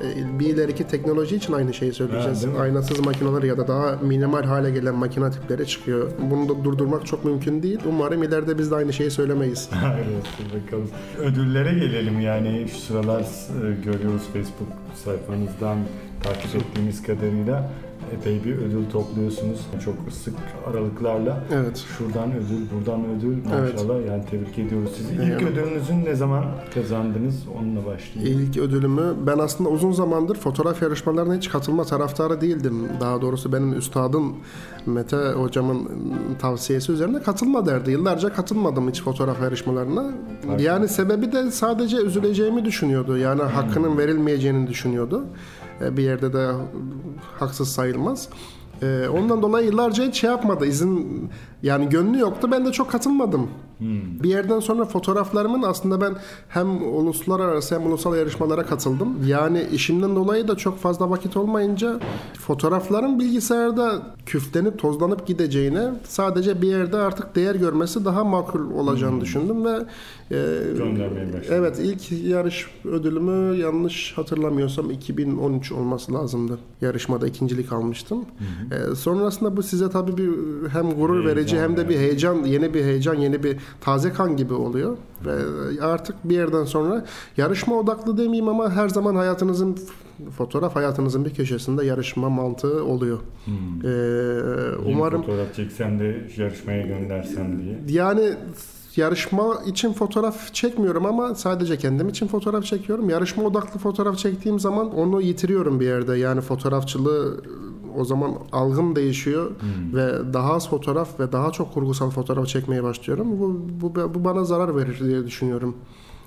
e, 0.03 0.39
bir 0.39 0.45
ileriki 0.45 0.87
teknoloji 0.87 1.35
için 1.35 1.53
aynı 1.53 1.73
şeyi 1.73 1.93
söyleyeceğiz. 1.93 2.45
Ha? 2.45 2.61
Aynasız 2.61 2.99
makineler 2.99 3.43
ya 3.43 3.57
da 3.57 3.67
daha 3.67 3.95
minimal 4.01 4.43
hale 4.43 4.71
gelen 4.71 4.95
makine 4.95 5.31
tipleri 5.31 5.67
çıkıyor. 5.67 6.11
Bunu 6.31 6.49
da 6.49 6.63
durdurmak 6.63 7.05
çok 7.05 7.25
mümkün 7.25 7.63
değil. 7.63 7.79
Umarım 7.89 8.23
ileride 8.23 8.57
biz 8.57 8.71
de 8.71 8.75
aynı 8.75 8.93
şeyi 8.93 9.11
söylemeyiz. 9.11 9.69
evet, 9.95 10.63
bakalım. 10.65 10.89
Ödüllere 11.19 11.73
gelelim 11.73 12.19
yani 12.19 12.65
şu 12.71 12.77
sıralar 12.77 13.21
e, 13.21 13.81
görüyoruz 13.85 14.21
Facebook 14.33 14.69
sayfanızdan 15.17 15.77
takip 16.23 16.55
ettiğimiz 16.55 17.03
kadarıyla 17.03 17.69
epey 18.13 18.43
bir 18.45 18.57
ödül 18.57 18.89
topluyorsunuz. 18.91 19.59
Çok 19.85 19.95
sık 20.13 20.33
aralıklarla. 20.67 21.43
Evet. 21.53 21.85
Şuradan 21.97 22.31
ödül, 22.31 22.65
buradan 22.75 23.05
ödül 23.17 23.37
Evet. 23.59 23.73
maşallah 23.73 24.07
yani 24.07 24.23
tebrik 24.31 24.59
ediyoruz 24.59 24.91
sizi. 24.97 25.13
İlk 25.13 25.21
Evet. 25.21 25.41
ödülünüzü 25.41 26.05
ne 26.05 26.15
zaman 26.15 26.45
kazandınız? 26.73 27.35
Onunla 27.59 27.85
başlayayım. 27.85 28.39
İlk 28.39 28.57
ödülümü 28.57 29.13
ben 29.27 29.37
aslında 29.37 29.69
uzun 29.69 29.91
zamandır 29.91 30.35
fotoğraf 30.35 30.81
yarışmalarına 30.81 31.35
hiç 31.35 31.49
katılma 31.49 31.83
taraftarı 31.83 32.41
değildim. 32.41 32.87
Daha 32.99 33.21
doğrusu 33.21 33.53
benim 33.53 33.73
üstadım 33.73 34.35
Mete 34.85 35.17
hocamın 35.17 35.89
tavsiyesi 36.39 36.91
üzerine 36.91 37.21
katılma 37.21 37.65
derdi. 37.65 37.91
Yıllarca 37.91 38.33
katılmadım 38.33 38.89
hiç 38.89 39.03
fotoğraf 39.03 39.41
yarışmalarına. 39.41 40.05
Yani 40.59 40.87
sebebi 40.87 41.31
de 41.31 41.51
sadece 41.51 41.97
üzüleceğimi 41.97 42.65
düşünüyordu. 42.65 43.17
Yani 43.17 43.41
hakkının 43.41 43.97
verilmeyeceğini 43.97 44.67
düşünüyordu. 44.67 45.23
E, 45.81 45.97
Bir 45.97 46.03
yerde 46.03 46.33
de 46.33 46.51
haksız 47.39 47.67
sayılmaz. 47.71 48.29
E, 48.81 49.07
Ondan 49.07 49.41
dolayı 49.41 49.65
yıllarca 49.67 50.03
hiç 50.03 50.15
şey 50.15 50.29
yapmadı. 50.29 50.65
İzin 50.65 51.29
yani 51.63 51.89
gönlü 51.89 52.19
yoktu. 52.19 52.47
Ben 52.51 52.65
de 52.65 52.71
çok 52.71 52.91
katılmadım. 52.91 53.49
Bir 54.23 54.29
yerden 54.29 54.59
sonra 54.59 54.85
fotoğraflarımın 54.85 55.63
aslında 55.63 56.01
ben 56.01 56.15
hem 56.49 56.95
uluslararası 56.95 57.75
hem 57.75 57.87
ulusal 57.87 58.15
yarışmalara 58.15 58.65
katıldım. 58.65 59.27
Yani 59.27 59.65
işimden 59.71 60.15
dolayı 60.15 60.47
da 60.47 60.55
çok 60.57 60.77
fazla 60.79 61.09
vakit 61.09 61.37
olmayınca 61.37 61.99
fotoğrafların 62.39 63.19
bilgisayarda 63.19 64.01
küflenip 64.27 64.79
tozlanıp 64.79 65.27
gideceğine 65.27 65.91
sadece 66.03 66.61
bir 66.61 66.67
yerde 66.67 66.97
artık 66.97 67.35
değer 67.35 67.55
görmesi 67.55 68.05
daha 68.05 68.23
makul 68.23 68.71
olacağını 68.71 69.21
düşündüm 69.21 69.65
ve 69.65 69.85
e. 70.31 70.35
Evet 71.49 71.79
ilk 71.79 72.11
yarış 72.11 72.67
ödülümü 72.85 73.57
yanlış 73.57 74.13
hatırlamıyorsam 74.15 74.91
2013 74.91 75.71
olması 75.71 76.13
lazımdı. 76.13 76.57
Yarışmada 76.81 77.27
ikincilik 77.27 77.73
almıştım. 77.73 78.25
Ee, 78.71 78.95
sonrasında 78.95 79.57
bu 79.57 79.63
size 79.63 79.89
tabii 79.89 80.17
bir 80.17 80.29
hem 80.69 80.91
gurur 80.91 81.13
Heyecan 81.13 81.35
verici 81.35 81.59
hem 81.59 81.77
de 81.77 81.89
bir 81.89 81.95
yani. 81.95 82.03
heyecan, 82.03 82.43
yeni 82.43 82.73
bir 82.73 82.83
heyecan, 82.83 83.15
yeni 83.15 83.43
bir 83.43 83.57
taze 83.81 84.13
kan 84.13 84.37
gibi 84.37 84.53
oluyor. 84.53 84.97
Ve 85.25 85.35
artık 85.81 86.15
bir 86.23 86.35
yerden 86.35 86.63
sonra 86.63 87.05
yarışma 87.37 87.75
odaklı 87.75 88.17
demeyeyim 88.17 88.49
ama 88.49 88.71
her 88.71 88.89
zaman 88.89 89.15
hayatınızın 89.15 89.77
fotoğraf 90.37 90.75
hayatınızın 90.75 91.25
bir 91.25 91.33
köşesinde 91.33 91.85
yarışma 91.85 92.29
mantığı 92.29 92.85
oluyor. 92.85 93.17
Ee, 93.47 93.87
Yeni 93.87 94.95
umarım 94.95 95.21
fotoğraf 95.21 95.55
çeksem 95.55 95.99
de 95.99 96.27
yarışmaya 96.37 96.81
göndersem 96.81 97.59
diye. 97.63 97.79
yani 97.99 98.33
yarışma 98.95 99.55
için 99.65 99.93
fotoğraf 99.93 100.53
çekmiyorum 100.53 101.05
ama 101.05 101.35
sadece 101.35 101.77
kendim 101.77 102.09
için 102.09 102.27
fotoğraf 102.27 102.63
çekiyorum. 102.63 103.09
Yarışma 103.09 103.43
odaklı 103.43 103.79
fotoğraf 103.79 104.17
çektiğim 104.17 104.59
zaman 104.59 104.95
onu 104.95 105.21
yitiriyorum 105.21 105.79
bir 105.79 105.85
yerde. 105.85 106.17
Yani 106.17 106.41
fotoğrafçılığı 106.41 107.41
o 107.97 108.05
zaman 108.05 108.33
algım 108.51 108.95
değişiyor 108.95 109.51
ve 109.93 110.33
daha 110.33 110.53
az 110.53 110.69
fotoğraf 110.69 111.19
ve 111.19 111.31
daha 111.31 111.51
çok 111.51 111.73
kurgusal 111.73 112.09
fotoğraf 112.09 112.47
çekmeye 112.47 112.83
başlıyorum. 112.83 113.27
Bu, 113.39 113.61
bu, 113.81 114.13
bu 114.13 114.23
bana 114.25 114.43
zarar 114.43 114.75
verir 114.75 114.99
diye 114.99 115.25
düşünüyorum. 115.25 115.75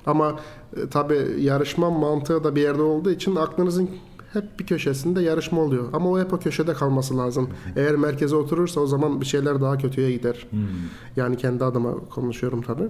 Ama 0.07 0.37
e, 0.77 0.89
tabii 0.91 1.37
yarışma 1.39 1.91
mantığı 1.91 2.45
da 2.45 2.57
bir 2.57 2.63
yerde 2.63 2.83
olduğu 2.83 3.11
için 3.11 3.37
aklınızın 3.37 3.91
hep 4.33 4.59
bir 4.61 4.67
köşesinde 4.67 5.23
yarışma 5.23 5.61
oluyor. 5.61 5.85
Ama 5.93 6.11
o 6.11 6.19
hep 6.19 6.33
o 6.33 6.39
köşede 6.39 6.73
kalması 6.73 7.19
lazım. 7.19 7.49
Eğer 7.77 7.97
merkeze 7.97 8.37
oturursa 8.37 8.81
o 8.81 8.87
zaman 8.87 9.21
bir 9.21 9.27
şeyler 9.27 9.61
daha 9.61 9.79
kötüye 9.79 10.13
gider. 10.13 10.47
Yani 11.17 11.37
kendi 11.37 11.65
adıma 11.65 11.95
konuşuyorum 12.11 12.63
tabii. 12.63 12.89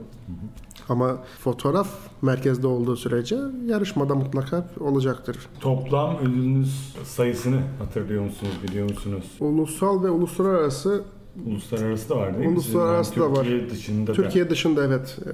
Ama 0.88 1.16
fotoğraf 1.40 1.88
merkezde 2.22 2.66
olduğu 2.66 2.96
sürece 2.96 3.36
yarışmada 3.66 4.14
mutlaka 4.14 4.68
olacaktır. 4.80 5.36
Toplam 5.60 6.16
ödülünüz 6.18 6.96
sayısını 7.04 7.60
hatırlıyor 7.78 8.24
musunuz, 8.24 8.52
biliyor 8.68 8.90
musunuz? 8.90 9.24
Ulusal 9.40 10.02
ve 10.04 10.10
uluslararası 10.10 11.04
Uluslararası 11.46 12.08
da 12.08 12.16
var 12.16 12.34
değil 12.36 12.46
mi? 12.46 12.52
Uluslararası 12.52 13.10
Sizin? 13.10 13.22
da 13.22 13.32
var. 13.32 13.44
Türkiye 13.44 13.70
dışında 13.70 14.12
Türkiye 14.12 14.50
dışında 14.50 14.84
evet. 14.84 15.16
da. 15.26 15.30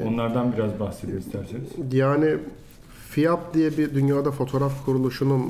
Ee, 0.00 0.08
Onlardan 0.08 0.52
biraz 0.52 0.80
bahsedin 0.80 1.18
isterseniz. 1.18 1.68
Yani 1.92 2.36
FIAP 3.10 3.54
diye 3.54 3.78
bir 3.78 3.94
dünyada 3.94 4.30
fotoğraf 4.30 4.84
kuruluşunun 4.84 5.42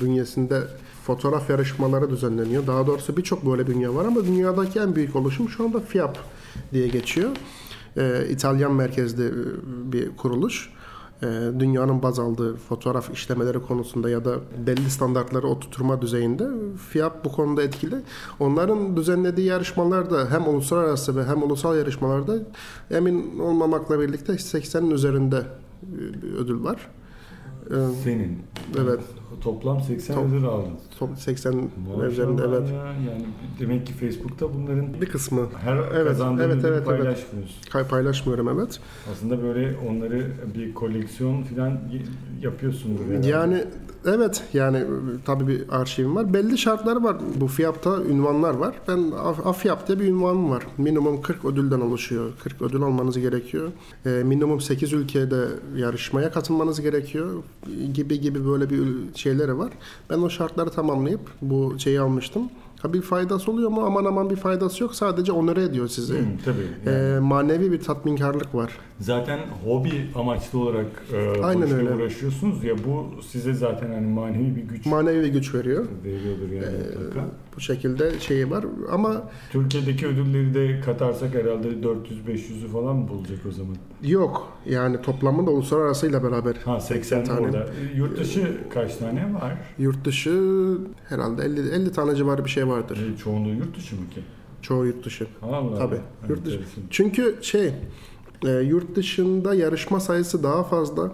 bünyesinde 0.00 0.60
fotoğraf 1.06 1.50
yarışmaları 1.50 2.10
düzenleniyor. 2.10 2.66
Daha 2.66 2.86
doğrusu 2.86 3.16
birçok 3.16 3.46
böyle 3.46 3.66
dünya 3.66 3.94
var 3.94 4.04
ama 4.04 4.24
dünyadaki 4.24 4.78
en 4.78 4.96
büyük 4.96 5.16
oluşum 5.16 5.48
şu 5.48 5.64
anda 5.64 5.80
FIAP 5.80 6.18
diye 6.72 6.88
geçiyor. 6.88 7.30
Ee, 7.96 8.26
İtalyan 8.30 8.72
merkezli 8.74 9.24
e, 9.26 9.32
bir 9.92 10.16
kuruluş. 10.16 10.70
Ee, 11.22 11.50
dünyanın 11.58 12.02
baz 12.02 12.18
aldığı 12.18 12.56
fotoğraf 12.56 13.10
işlemeleri 13.10 13.62
konusunda 13.62 14.10
ya 14.10 14.24
da 14.24 14.34
belli 14.66 14.90
standartları 14.90 15.46
oturtma 15.46 16.02
düzeyinde 16.02 16.48
FIAP 16.88 17.24
bu 17.24 17.32
konuda 17.32 17.62
etkili. 17.62 17.96
Onların 18.40 18.96
düzenlediği 18.96 19.46
yarışmalarda 19.46 20.30
hem 20.30 20.48
uluslararası 20.48 21.16
ve 21.16 21.24
hem 21.24 21.42
ulusal 21.42 21.76
yarışmalarda 21.76 22.34
emin 22.90 23.38
olmamakla 23.38 24.00
birlikte 24.00 24.32
80'in 24.32 24.90
üzerinde 24.90 25.36
e, 25.82 26.26
ödül 26.38 26.64
var. 26.64 26.90
Ee, 27.70 27.74
Senin. 28.04 28.38
Evet. 28.78 29.00
Toplam 29.40 29.80
80 29.80 30.14
Top- 30.14 30.26
ödül 30.28 30.44
aldın. 30.44 30.72
top 30.98 31.18
80 31.18 31.54
Maşallah 31.88 32.06
üzerinde 32.10 32.42
evet. 32.48 32.68
ya. 32.70 32.74
Yani 32.86 33.24
demek 33.60 33.86
ki 33.86 33.92
Facebook'ta 33.92 34.54
bunların 34.54 35.00
Bir 35.00 35.06
kısmı 35.06 35.46
her 35.64 35.76
Evet, 35.76 36.06
kazandığın 36.08 36.42
evet, 36.42 36.56
evet, 36.64 36.64
evet. 36.64 36.86
paylaşmıyorsun. 36.86 37.56
Kay- 37.70 37.86
paylaşmıyorum 37.88 38.48
evet. 38.48 38.80
Aslında 39.12 39.42
böyle 39.42 39.76
onları 39.90 40.26
bir 40.54 40.74
koleksiyon 40.74 41.42
falan 41.42 41.78
yapıyorsundur 42.42 43.04
herhalde. 43.10 43.28
Yani 43.28 43.64
evet 44.06 44.42
yani 44.52 44.76
e, 44.76 44.86
tabii 45.24 45.46
bir 45.48 45.62
arşivim 45.70 46.16
var. 46.16 46.34
Belli 46.34 46.58
şartları 46.58 47.02
var. 47.04 47.16
Bu 47.40 47.46
FIAP'ta 47.46 48.02
ünvanlar 48.02 48.54
var. 48.54 48.74
Ben 48.88 48.98
Af- 49.10 49.46
AFIAP 49.46 49.88
diye 49.88 50.00
bir 50.00 50.04
ünvanım 50.08 50.50
var. 50.50 50.62
Minimum 50.78 51.22
40 51.22 51.44
ödülden 51.44 51.80
oluşuyor. 51.80 52.30
40 52.42 52.62
ödül 52.62 52.82
almanız 52.82 53.18
gerekiyor. 53.18 53.68
Ee, 54.06 54.10
minimum 54.10 54.60
8 54.60 54.92
ülkede 54.92 55.44
yarışmaya 55.76 56.32
katılmanız 56.32 56.80
gerekiyor. 56.80 57.42
Gibi 57.94 58.20
gibi 58.20 58.46
böyle 58.46 58.70
bir 58.70 58.82
şeyleri 59.22 59.58
var. 59.58 59.70
Ben 60.10 60.18
o 60.18 60.30
şartları 60.30 60.70
tamamlayıp 60.70 61.20
bu 61.42 61.74
şeyi 61.78 62.00
almıştım. 62.00 62.42
Ha 62.82 62.92
bir 62.92 63.02
faydası 63.02 63.50
oluyor 63.50 63.70
mu? 63.70 63.82
Aman 63.86 64.04
aman 64.04 64.30
bir 64.30 64.36
faydası 64.36 64.82
yok. 64.82 64.94
Sadece 64.94 65.32
onore 65.32 65.62
ediyor 65.62 65.88
sizi. 65.88 66.14
Hı, 66.14 66.24
tabii. 66.44 66.90
Yani 66.92 67.16
Ee, 67.16 67.18
manevi 67.20 67.72
bir 67.72 67.80
tatminkarlık 67.80 68.54
var. 68.54 68.72
Zaten 69.00 69.38
hobi 69.64 69.92
amaçlı 70.14 70.58
olarak 70.58 70.86
e, 71.12 71.42
Aynen 71.42 71.70
öyle. 71.72 71.90
uğraşıyorsunuz 71.94 72.64
ya 72.64 72.74
bu 72.86 73.22
size 73.22 73.54
zaten 73.54 73.92
hani 73.92 74.06
manevi 74.06 74.56
bir 74.56 74.62
güç 74.62 74.86
Manevi 74.86 75.22
bir 75.24 75.28
güç 75.28 75.54
veriyor. 75.54 75.84
veriyordur 76.04 76.50
yani 76.50 76.76
mutlaka. 76.78 77.26
Bu 77.56 77.60
şekilde 77.60 78.20
şeyi 78.20 78.50
var 78.50 78.64
ama 78.92 79.22
Türkiye'deki 79.50 80.06
ödülleri 80.06 80.54
de 80.54 80.80
katarsak 80.80 81.34
herhalde 81.34 81.68
400-500'ü 81.68 82.68
falan 82.72 82.96
mı 82.96 83.08
bulacak 83.08 83.38
o 83.48 83.52
zaman? 83.52 83.76
yok. 84.02 84.52
Yani 84.66 85.02
toplamında 85.02 85.50
uluslararasıyla 85.50 86.22
beraber 86.22 86.54
Ha 86.64 86.80
80 86.80 87.24
tane. 87.24 87.40
orada. 87.40 87.66
Yurt 87.94 88.18
dışı 88.20 88.56
kaç 88.74 88.96
tane 88.96 89.34
var? 89.34 89.58
yurt 89.78 90.04
dışı 90.04 90.78
herhalde 91.08 91.42
50 91.44 91.60
50 91.60 91.92
tane 91.92 92.14
civarı 92.16 92.44
bir 92.44 92.50
şey 92.50 92.68
vardır. 92.68 92.98
E, 93.14 93.16
çoğunluğu 93.18 93.54
yurt 93.54 93.76
dışı 93.76 93.96
mı 93.96 94.10
ki? 94.14 94.20
Çoğu 94.62 94.86
yurt 94.86 95.04
dışı. 95.04 95.26
Allah 95.42 95.78
Tabii. 95.78 95.94
Allah. 95.94 96.28
Yurt 96.28 96.44
dışı. 96.46 96.60
Çünkü 96.90 97.36
şey 97.42 97.72
e, 98.46 98.50
yurt 98.50 98.96
dışında 98.96 99.54
yarışma 99.54 100.00
sayısı 100.00 100.42
daha 100.42 100.62
fazla. 100.64 101.12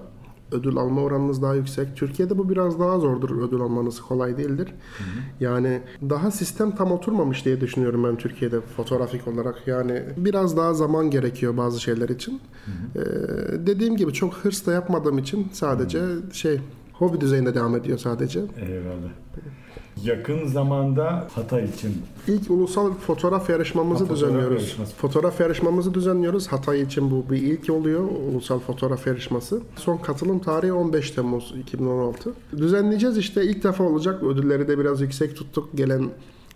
Ödül 0.53 0.77
alma 0.77 1.01
oranınız 1.01 1.43
daha 1.43 1.55
yüksek. 1.55 1.97
Türkiye'de 1.97 2.39
bu 2.39 2.49
biraz 2.49 2.81
daha 2.81 2.99
zordur 2.99 3.49
ödül 3.49 3.61
almanız 3.61 4.01
kolay 4.01 4.37
değildir. 4.39 4.75
Yani 5.41 5.83
daha 6.03 6.31
sistem 6.31 6.77
tam 6.77 6.93
oturmamış 6.93 7.45
diye 7.45 7.61
düşünüyorum 7.61 8.05
ben 8.05 8.17
Türkiye'de 8.17 8.61
fotoğrafik 8.61 9.29
olarak. 9.29 9.67
Yani 9.67 10.03
biraz 10.17 10.57
daha 10.57 10.75
zaman 10.75 11.11
gerekiyor 11.11 11.57
bazı 11.57 11.81
şeyler 11.81 12.09
için. 12.09 12.41
E, 12.97 13.01
dediğim 13.67 13.97
gibi 13.97 14.13
çok 14.13 14.35
hırs 14.35 14.67
da 14.67 14.73
yapmadığım 14.73 15.19
için 15.19 15.49
sadece 15.53 16.01
şey 16.33 16.61
hobi 16.99 17.21
düzeyinde 17.21 17.55
devam 17.55 17.77
ediyor 17.77 17.99
sadece. 17.99 18.41
Eyvallah. 18.41 19.11
Yakın 20.05 20.47
zamanda 20.47 21.29
Hatay 21.35 21.65
için 21.65 22.03
İlk 22.29 22.51
ulusal 22.51 22.95
fotoğraf 22.95 23.51
yarışmamızı 23.51 24.05
Ha, 24.05 24.09
fotoğraf 24.09 24.29
düzenliyoruz. 24.31 24.63
yarışması. 24.63 24.95
Fotoğraf 24.97 25.41
yarışmamızı 25.41 25.95
düzenliyoruz. 25.95 26.47
Hatay 26.49 26.83
için 26.83 27.11
bu 27.11 27.31
bir 27.33 27.43
ilk 27.43 27.71
oluyor 27.71 28.09
ulusal 28.33 28.59
fotoğraf 28.59 29.07
yarışması. 29.07 29.61
Son 29.77 29.97
katılım 29.97 30.39
tarihi 30.39 30.73
15 30.73 31.11
Temmuz 31.11 31.55
2016. 31.61 32.33
Düzenleyeceğiz 32.57 33.19
işte 33.19 33.45
ilk 33.45 33.65
defa 33.65 33.85
olacak. 33.85 34.23
Ödülleri 34.23 34.69
de 34.69 34.79
biraz 34.79 35.01
yüksek 35.01 35.37
tuttuk. 35.37 35.69
Gelen 35.75 36.09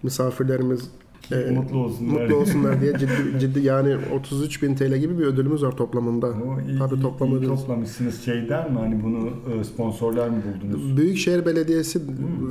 misafirlerimiz 0.03 0.91
e, 1.33 1.51
mutlu 1.51 1.79
olsunlar. 1.79 2.23
mutlu 2.23 2.37
olsunlar 2.37 2.81
diye 2.81 2.93
ciddi, 2.99 3.13
ciddi 3.41 3.61
yani 3.61 3.97
33 4.15 4.63
bin 4.63 4.75
TL 4.75 4.97
gibi 4.97 5.19
bir 5.19 5.25
ödülümüz 5.25 5.63
var 5.63 5.77
toplamında. 5.77 6.27
O 6.27 6.61
iyi, 6.71 6.79
Tabii 6.79 6.95
iyi- 6.95 7.47
toplamışsınız 7.49 8.23
şeyden 8.23 8.73
mi 8.73 8.79
hani 8.79 9.03
bunu 9.05 9.31
e, 9.61 9.65
sponsorlar 9.65 10.29
mı 10.29 10.37
buldunuz? 10.63 10.97
Büyükşehir 10.97 11.47
Belediyesi 11.47 12.01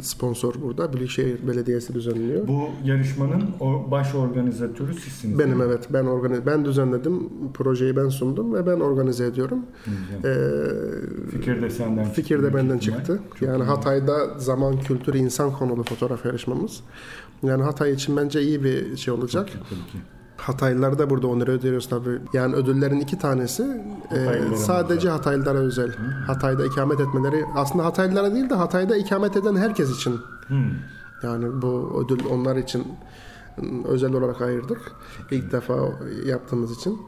sponsor 0.01 0.53
burada. 0.61 0.93
Büyükşehir 0.93 1.47
Belediyesi 1.47 1.93
düzenliyor. 1.93 2.47
Bu 2.47 2.61
yarışmanın 2.85 3.43
o 3.59 3.91
baş 3.91 4.15
organizatörü 4.15 4.93
sizsiniz. 4.93 5.39
Benim 5.39 5.57
mi? 5.57 5.63
evet 5.67 5.87
ben 5.93 6.05
organize 6.05 6.45
ben 6.45 6.65
düzenledim 6.65 7.29
projeyi 7.53 7.95
ben 7.95 8.09
sundum 8.09 8.53
ve 8.53 8.65
ben 8.67 8.79
organize 8.79 9.25
ediyorum. 9.25 9.59
Güzel. 9.85 10.31
Ee, 10.35 11.31
Fikir 11.31 11.61
de 11.61 11.69
senden 11.69 12.05
fikir 12.05 12.43
de 12.43 12.53
benden 12.53 12.77
çıktı. 12.77 13.19
Çok 13.39 13.41
yani 13.49 13.63
iyi. 13.63 13.65
Hatay'da 13.65 14.39
zaman, 14.39 14.79
kültür, 14.79 15.13
insan 15.13 15.51
konulu 15.53 15.83
fotoğraf 15.83 16.25
yarışmamız. 16.25 16.83
Yani 17.43 17.63
Hatay 17.63 17.91
için 17.91 18.17
bence 18.17 18.41
iyi 18.41 18.63
bir 18.63 18.97
şey 18.97 19.13
olacak. 19.13 19.49
Tabii 19.69 19.91
ki. 19.91 19.97
Hataylılar 20.37 20.99
da 20.99 21.09
burada 21.09 21.27
onur 21.27 21.47
ödüyoruz 21.47 21.89
tabii. 21.89 22.19
Yani 22.33 22.55
ödüllerin 22.55 22.99
iki 22.99 23.19
tanesi 23.19 23.83
e, 24.11 24.55
sadece. 24.55 25.09
Hataylılara 25.09 25.57
özel. 25.57 25.91
Hatay'da 26.27 26.65
ikamet 26.65 26.99
etmeleri 26.99 27.45
aslında 27.55 27.85
Hataylılara 27.85 28.33
değil 28.33 28.49
de 28.49 28.55
Hatay'da 28.55 28.97
ikamet 28.97 29.37
eden 29.37 29.55
herkes 29.55 29.97
için. 29.97 30.19
Hmm. 30.47 30.71
Yani 31.23 31.61
bu 31.61 32.03
ödül 32.05 32.25
onlar 32.29 32.55
için 32.55 32.87
özel 33.85 34.13
olarak 34.13 34.41
ayırdık. 34.41 34.91
İlk 35.31 35.51
defa 35.51 35.75
yaptığımız 36.25 36.77
için. 36.77 37.01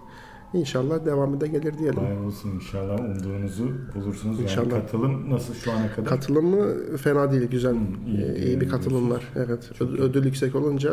İnşallah 0.53 1.05
devamı 1.05 1.41
da 1.41 1.45
gelir 1.47 1.77
diyelim. 1.77 1.99
Hayır 2.03 2.19
olsun 2.19 2.49
inşallah 2.51 2.99
umduğunuzu 2.99 3.71
bulursunuz. 3.95 4.39
İnşallah. 4.41 4.71
Yani 4.71 4.81
katılım 4.81 5.29
nasıl 5.29 5.53
şu 5.53 5.71
ana 5.71 5.91
kadar? 5.91 6.05
Katılımı 6.09 6.97
fena 6.97 7.31
değil, 7.31 7.47
güzel. 7.47 7.75
iyi, 8.07 8.21
Ee, 8.21 8.35
iyi, 8.35 8.45
iyi 8.45 8.61
bir 8.61 8.69
katılım 8.69 9.11
var. 9.11 9.23
Evet. 9.35 9.69
Çok 9.79 9.89
Ö- 9.89 9.95
iyi. 9.95 10.01
ödül 10.01 10.25
yüksek 10.25 10.55
olunca 10.55 10.89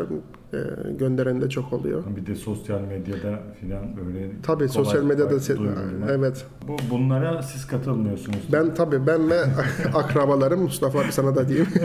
e, 0.52 0.57
gönderen 0.99 1.40
de 1.40 1.49
çok 1.49 1.73
oluyor. 1.73 2.02
Bir 2.17 2.26
de 2.26 2.35
sosyal 2.35 2.81
medyada 2.81 3.43
filan 3.61 3.97
böyle 3.97 4.31
Tabii 4.43 4.59
kolay 4.59 4.69
sosyal 4.69 5.02
medyada 5.05 5.29
kolay 5.38 5.59
duyurulma. 5.59 6.07
evet. 6.11 6.47
Bu 6.69 6.76
bunlara 6.90 7.43
siz 7.43 7.67
katılmıyorsunuz. 7.67 8.38
Ben 8.52 8.75
tabii 8.75 9.07
ben 9.07 9.31
ve 9.31 9.40
akrabalarım 9.95 10.62
Mustafa 10.62 11.00
abi 11.00 11.12
sana 11.12 11.35
da 11.37 11.49
diyeyim. 11.49 11.69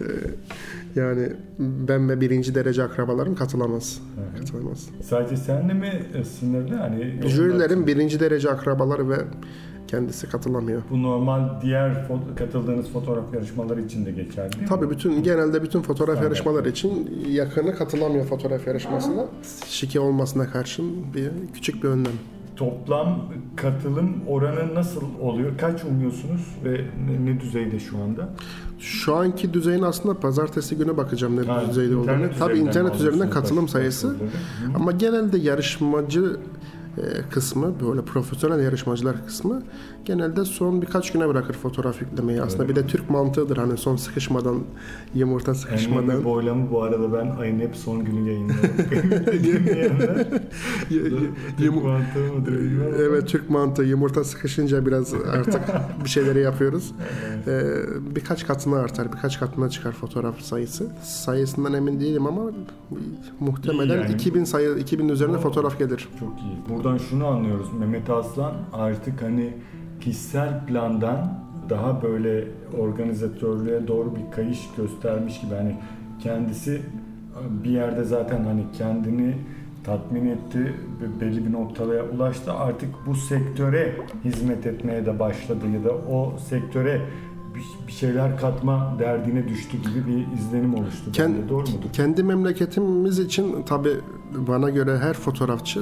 yani 0.94 1.28
ben 1.58 2.08
ve 2.08 2.20
birinci 2.20 2.54
derece 2.54 2.82
akrabalarım 2.82 3.34
katılamaz. 3.34 4.00
Hı 4.14 4.20
hı. 4.20 4.40
Katılamaz. 4.40 4.88
Sadece 5.02 5.36
senle 5.36 5.74
mi 5.74 6.02
e, 6.14 6.24
sınırlı? 6.24 6.74
Hani 6.74 7.14
Jürilerin 7.28 7.86
birinci 7.86 8.20
derece 8.20 8.50
akrabaları 8.50 9.08
ve 9.10 9.16
kendisi 9.86 10.28
katılamıyor. 10.30 10.82
bu 10.90 11.02
normal 11.02 11.60
diğer 11.62 11.90
fo- 11.90 12.34
katıldığınız 12.36 12.88
fotoğraf 12.92 13.34
yarışmaları 13.34 13.80
için 13.82 14.06
de 14.06 14.10
geçerli 14.10 14.52
değil 14.52 14.62
mi? 14.62 14.68
Tabii 14.68 14.90
bütün 14.90 15.22
genelde 15.22 15.62
bütün 15.62 15.82
fotoğraf 15.82 16.14
Standart. 16.14 16.24
yarışmaları 16.24 16.68
için 16.68 17.10
yakını 17.28 17.74
katılamıyor 17.74 18.24
fotoğraf 18.24 18.66
yarışmasına. 18.66 19.26
Şike 19.66 20.00
olmasına 20.00 20.50
karşın 20.50 21.14
bir 21.14 21.30
küçük 21.54 21.82
bir 21.82 21.88
önlem. 21.88 22.12
Toplam 22.60 23.18
katılım 23.56 24.14
oranı 24.28 24.74
nasıl 24.74 25.02
oluyor? 25.20 25.58
Kaç 25.58 25.84
umuyorsunuz 25.84 26.40
ve 26.64 26.84
ne, 27.24 27.40
düzeyde 27.40 27.78
şu 27.78 27.98
anda? 27.98 28.28
Şu 28.78 29.16
anki 29.16 29.54
düzeyin 29.54 29.82
aslında 29.82 30.20
pazartesi 30.20 30.76
günü 30.76 30.96
bakacağım 30.96 31.36
ne 31.36 31.40
Ha, 31.46 31.62
düzeyde 31.68 31.96
olduğunu. 31.96 32.30
Tabii 32.38 32.58
internet 32.58 32.94
üzerinden 32.94 33.30
katılım 33.30 33.68
sayısı. 33.68 34.16
Ama 34.74 34.92
genelde 34.92 35.38
yarışmacı 35.38 36.36
kısmı 37.30 37.74
böyle 37.88 38.02
profesyonel 38.02 38.60
yarışmacılar 38.64 39.26
kısmı 39.26 39.62
genelde 40.04 40.44
son 40.44 40.82
birkaç 40.82 41.12
güne 41.12 41.28
bırakır 41.28 41.54
fotoğraf 41.54 42.00
yüklemeyi. 42.02 42.42
Aslında 42.42 42.62
Öyle 42.62 42.76
bir 42.76 42.82
de 42.82 42.86
Türk 42.86 43.10
mantığıdır 43.10 43.56
hani 43.56 43.76
son 43.76 43.96
sıkışmadan 43.96 44.58
yumurta 45.14 45.54
sıkışmadan. 45.54 46.20
bir 46.20 46.24
boylamı 46.24 46.70
bu 46.70 46.82
arada 46.82 47.12
ben 47.12 47.36
ayın 47.40 47.60
hep 47.60 47.76
son 47.76 48.04
günü 48.04 48.28
yayınlıyorum. 48.28 48.70
Dinleyenler. 49.44 50.26
Türk 51.58 51.84
mantığı 51.84 52.32
mıdır. 52.34 52.60
Evet 52.98 53.28
Türk 53.28 53.50
mantığı 53.50 53.82
yumurta 53.82 54.24
sıkışınca 54.24 54.86
biraz 54.86 55.14
artık 55.14 55.60
bir 56.04 56.08
şeyleri 56.08 56.40
yapıyoruz. 56.40 56.92
Ee, 57.46 57.60
birkaç 58.14 58.46
katına 58.46 58.76
artar, 58.76 59.12
birkaç 59.12 59.40
katına 59.40 59.70
çıkar 59.70 59.92
fotoğraf 59.92 60.40
sayısı. 60.40 60.86
Sayısından 61.02 61.74
emin 61.74 62.00
değilim 62.00 62.26
ama 62.26 62.42
muhtemelen 63.40 64.02
yani. 64.02 64.14
2000 64.14 64.44
sayı 64.44 64.78
2000 64.78 65.08
üzerine 65.08 65.36
Oo. 65.36 65.40
fotoğraf 65.40 65.78
gelir. 65.78 66.08
Çok 66.20 66.28
iyi. 66.40 66.74
Buradan 66.84 66.98
şunu 66.98 67.26
anlıyoruz. 67.26 67.66
Mehmet 67.78 68.10
Aslan 68.10 68.52
artık 68.72 69.22
hani 69.22 69.52
kişisel 70.00 70.66
plandan 70.66 71.38
daha 71.70 72.02
böyle 72.02 72.44
organizatörlüğe 72.78 73.88
doğru 73.88 74.16
bir 74.16 74.36
kayış 74.36 74.68
göstermiş 74.76 75.40
gibi 75.40 75.54
hani 75.54 75.76
kendisi 76.22 76.82
bir 77.64 77.70
yerde 77.70 78.04
zaten 78.04 78.44
hani 78.44 78.64
kendini 78.78 79.34
tatmin 79.84 80.26
etti 80.26 80.74
ve 81.02 81.20
belli 81.20 81.46
bir 81.46 81.52
noktaya 81.52 82.04
ulaştı 82.04 82.52
artık 82.52 82.88
bu 83.06 83.14
sektöre 83.14 83.96
hizmet 84.24 84.66
etmeye 84.66 85.06
de 85.06 85.18
başladı 85.18 85.64
ya 85.74 85.84
da 85.84 85.90
o 86.12 86.34
sektöre 86.48 87.00
bir- 87.54 87.86
bir 87.86 87.92
şeyler 87.92 88.38
katma 88.38 88.96
derdine 88.98 89.48
düştü 89.48 89.76
gibi 89.76 90.06
bir 90.06 90.38
izlenim 90.38 90.74
oluştu. 90.74 91.10
Kend- 91.12 91.34
bende. 91.34 91.48
Doğru 91.48 91.60
mudur? 91.62 91.88
Kendi 91.92 92.22
memleketimiz 92.22 93.18
için 93.18 93.62
tabi 93.62 93.88
bana 94.48 94.70
göre 94.70 94.98
her 94.98 95.12
fotoğrafçı 95.14 95.80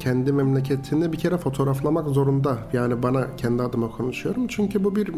kendi 0.00 0.32
memleketini 0.32 1.12
bir 1.12 1.18
kere 1.18 1.36
fotoğraflamak 1.36 2.08
zorunda. 2.08 2.58
Yani 2.72 3.02
bana 3.02 3.36
kendi 3.36 3.62
adıma 3.62 3.90
konuşuyorum. 3.90 4.46
Çünkü 4.48 4.84
bu 4.84 4.96
bir 4.96 5.08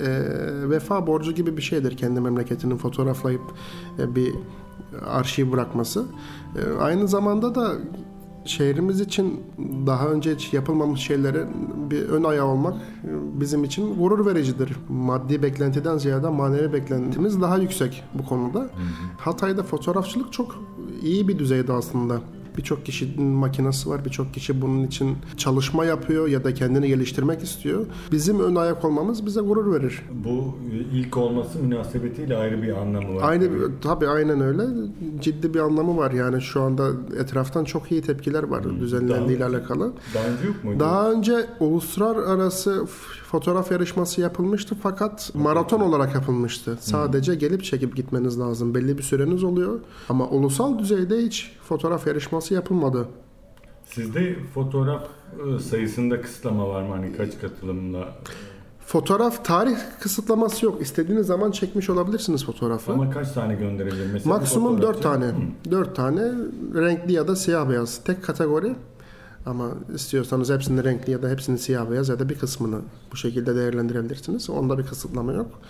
e, 0.00 0.70
vefa 0.70 1.06
borcu 1.06 1.32
gibi 1.32 1.56
bir 1.56 1.62
şeydir. 1.62 1.96
Kendi 1.96 2.20
memleketinin 2.20 2.76
fotoğraflayıp 2.76 3.42
e, 3.98 4.14
bir 4.14 4.34
arşiv 5.06 5.52
bırakması. 5.52 6.04
E, 6.56 6.80
aynı 6.80 7.08
zamanda 7.08 7.54
da 7.54 7.72
şehrimiz 8.44 9.00
için 9.00 9.40
daha 9.86 10.08
önce 10.08 10.34
hiç 10.34 10.52
yapılmamış 10.52 11.00
şeylere 11.00 11.46
bir 11.90 12.08
ön 12.08 12.24
ayağı 12.24 12.46
olmak 12.46 12.74
e, 12.74 13.40
bizim 13.40 13.64
için 13.64 13.98
gurur 13.98 14.26
vericidir. 14.26 14.76
Maddi 14.88 15.42
beklentiden 15.42 15.98
ziyade 15.98 16.28
manevi 16.28 16.72
beklentimiz 16.72 17.40
daha 17.40 17.58
yüksek 17.58 18.04
bu 18.14 18.24
konuda. 18.24 18.70
Hatay'da 19.18 19.62
fotoğrafçılık 19.62 20.32
çok 20.32 20.56
iyi 21.02 21.28
bir 21.28 21.38
düzeyde 21.38 21.72
aslında. 21.72 22.20
Birçok 22.60 22.86
kişinin 22.86 23.22
makinesi 23.26 23.90
var, 23.90 24.04
birçok 24.04 24.34
kişi 24.34 24.62
bunun 24.62 24.84
için 24.86 25.16
çalışma 25.36 25.84
yapıyor 25.84 26.28
ya 26.28 26.44
da 26.44 26.54
kendini 26.54 26.88
geliştirmek 26.88 27.42
istiyor. 27.42 27.86
Bizim 28.12 28.40
ön 28.40 28.54
ayak 28.54 28.84
olmamız 28.84 29.26
bize 29.26 29.40
gurur 29.40 29.74
verir. 29.74 30.02
Bu 30.24 30.56
ilk 30.92 31.16
olması 31.16 31.58
münasebetiyle 31.58 32.36
ayrı 32.36 32.62
bir 32.62 32.72
anlamı 32.76 33.14
var. 33.16 33.28
Aynı 33.30 33.44
tabii. 33.44 33.72
tabii 33.82 34.08
aynen 34.08 34.40
öyle. 34.40 34.62
Ciddi 35.20 35.54
bir 35.54 35.58
anlamı 35.60 35.96
var 35.96 36.10
yani 36.10 36.42
şu 36.42 36.62
anda 36.62 36.88
etraftan 37.20 37.64
çok 37.64 37.92
iyi 37.92 38.02
tepkiler 38.02 38.42
var 38.42 38.64
düzenlendiğiyle 38.80 39.40
Daha- 39.44 39.50
alakalı. 39.50 39.92
Daha 40.14 40.26
önce 40.26 40.46
yok 40.46 40.64
muydu? 40.64 40.80
Daha 40.80 41.10
önce 41.12 41.46
uluslararası 41.60 42.86
fotoğraf 43.30 43.72
yarışması 43.72 44.20
yapılmıştı 44.20 44.76
fakat 44.82 45.30
maraton 45.34 45.80
olarak 45.80 46.14
yapılmıştı. 46.14 46.78
Sadece 46.80 47.34
gelip 47.34 47.64
çekip 47.64 47.96
gitmeniz 47.96 48.40
lazım. 48.40 48.74
Belli 48.74 48.98
bir 48.98 49.02
süreniz 49.02 49.44
oluyor. 49.44 49.80
Ama 50.08 50.28
ulusal 50.28 50.78
düzeyde 50.78 51.18
hiç 51.22 51.52
fotoğraf 51.70 52.06
yarışması 52.06 52.54
yapılmadı. 52.54 53.08
Sizde 53.84 54.36
fotoğraf 54.54 55.02
e, 55.02 55.58
sayısında 55.58 56.20
kısıtlama 56.20 56.68
var 56.68 56.82
mı? 56.82 56.88
Hani 56.94 57.12
kaç 57.16 57.30
katılımla? 57.40 58.08
Fotoğraf 58.86 59.44
tarih 59.44 59.76
kısıtlaması 60.00 60.64
yok. 60.66 60.82
İstediğiniz 60.82 61.26
zaman 61.26 61.50
çekmiş 61.50 61.90
olabilirsiniz 61.90 62.44
fotoğrafı. 62.46 62.92
Ama 62.92 63.10
kaç 63.10 63.32
tane 63.32 63.54
gönderebilir? 63.54 64.10
Mesela 64.12 64.34
Maksimum 64.36 64.76
bir 64.76 64.82
4 64.82 64.96
fotoğrafçı- 64.96 65.02
tane. 65.02 65.32
4 65.70 65.96
tane 65.96 66.20
renkli 66.74 67.12
ya 67.12 67.28
da 67.28 67.36
siyah 67.36 67.68
beyaz. 67.68 68.04
Tek 68.04 68.24
kategori. 68.24 68.76
Ama 69.46 69.70
istiyorsanız 69.94 70.50
hepsini 70.50 70.84
renkli 70.84 71.12
ya 71.12 71.22
da 71.22 71.28
hepsini 71.28 71.58
siyah 71.58 71.90
beyaz 71.90 72.08
ya 72.08 72.18
da 72.18 72.28
bir 72.28 72.38
kısmını 72.38 72.80
bu 73.12 73.16
şekilde 73.16 73.56
değerlendirebilirsiniz. 73.56 74.50
Onda 74.50 74.78
bir 74.78 74.86
kısıtlama 74.86 75.32
yok. 75.32 75.60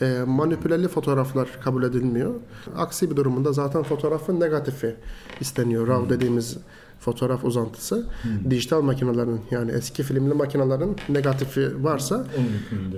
Ee, 0.00 0.22
manipüleli 0.26 0.88
fotoğraflar 0.88 1.48
kabul 1.64 1.82
edilmiyor. 1.82 2.34
Aksi 2.76 3.10
bir 3.10 3.16
durumunda 3.16 3.52
zaten 3.52 3.82
fotoğrafın 3.82 4.40
negatifi 4.40 4.96
isteniyor. 5.40 5.88
RAW 5.88 6.14
dediğimiz 6.14 6.56
fotoğraf 7.00 7.44
uzantısı. 7.44 8.06
Dijital 8.50 8.82
makinelerin 8.82 9.40
yani 9.50 9.70
eski 9.70 10.02
filmli 10.02 10.34
makinelerin 10.34 10.96
negatifi 11.08 11.84
varsa 11.84 12.26
Onun 12.38 12.48
hükmünde. 12.48 12.96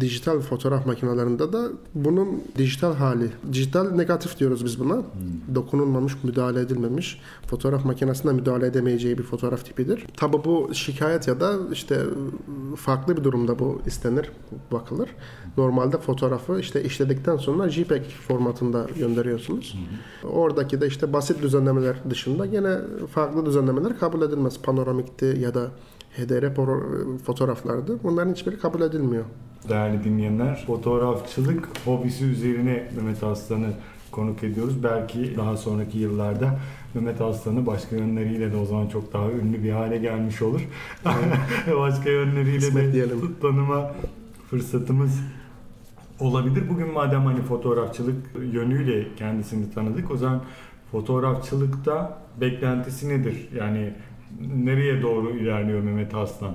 Dijital 0.00 0.40
fotoğraf 0.40 0.86
makinelerinde 0.86 1.52
de 1.52 1.58
bunun 1.94 2.42
dijital 2.58 2.94
hali. 2.94 3.30
Dijital 3.52 3.90
negatif 3.90 4.38
diyoruz 4.38 4.64
biz 4.64 4.80
buna. 4.80 5.02
Dokunulmamış, 5.54 6.24
müdahale 6.24 6.60
edilmemiş. 6.60 7.20
Fotoğraf 7.46 7.84
makinesinde 7.84 8.32
müdahale 8.32 8.66
edemeyeceği 8.66 9.18
bir 9.18 9.22
fotoğraf 9.22 9.64
tipidir. 9.64 10.06
Tabi 10.16 10.44
bu 10.44 10.70
şikayet 10.74 11.28
ya 11.28 11.40
da 11.40 11.54
işte 11.72 12.00
farklı 12.76 13.16
bir 13.16 13.24
durumda 13.24 13.58
bu 13.58 13.80
istenir, 13.86 14.30
bakılır. 14.72 15.08
Normalde 15.56 15.98
fotoğrafı 15.98 16.60
işte 16.60 16.84
işledikten 16.84 17.36
sonra 17.36 17.68
JPEG 17.68 18.02
formatında 18.28 18.86
gönderiyorsunuz. 18.98 19.78
Oradaki 20.24 20.80
de 20.80 20.86
işte 20.86 21.12
basit 21.12 21.42
düzenlemeler 21.42 21.96
dışında 22.10 22.46
gene 22.46 22.78
farklı 23.12 23.46
düzenlemeler 23.46 23.98
kabul 23.98 24.22
edilmez. 24.22 24.62
Panoramikti 24.62 25.36
ya 25.40 25.54
da 25.54 25.70
HDR 26.18 26.54
fotoğraflardı. 27.24 27.98
Bunların 28.02 28.32
hiçbiri 28.32 28.58
kabul 28.58 28.80
edilmiyor. 28.80 29.24
Değerli 29.68 30.04
dinleyenler, 30.04 30.64
fotoğrafçılık 30.66 31.68
hobisi 31.84 32.24
üzerine 32.24 32.88
Mehmet 32.96 33.22
Aslan'ı 33.24 33.68
konuk 34.12 34.44
ediyoruz. 34.44 34.82
Belki 34.82 35.36
daha 35.36 35.56
sonraki 35.56 35.98
yıllarda 35.98 36.58
Mehmet 36.94 37.20
Aslan'ı 37.20 37.66
başka 37.66 37.96
yönleriyle 37.96 38.52
de 38.52 38.56
o 38.56 38.64
zaman 38.64 38.86
çok 38.88 39.12
daha 39.12 39.30
ünlü 39.30 39.64
bir 39.64 39.70
hale 39.70 39.98
gelmiş 39.98 40.42
olur. 40.42 40.60
başka 41.78 42.10
yönleriyle 42.10 42.58
Kısmet 42.58 42.84
de 42.84 42.92
diyelim. 42.92 43.36
tanıma 43.42 43.90
fırsatımız 44.50 45.20
olabilir. 46.20 46.62
Bugün 46.70 46.92
madem 46.92 47.24
hani 47.24 47.42
fotoğrafçılık 47.42 48.16
yönüyle 48.52 49.14
kendisini 49.16 49.70
tanıdık 49.74 50.10
o 50.10 50.16
zaman 50.16 50.40
fotoğrafçılıkta 50.92 52.18
beklentisi 52.40 53.08
nedir? 53.08 53.48
Yani 53.56 53.94
nereye 54.56 55.02
doğru 55.02 55.30
ilerliyor 55.30 55.80
Mehmet 55.80 56.14
Aslan? 56.14 56.54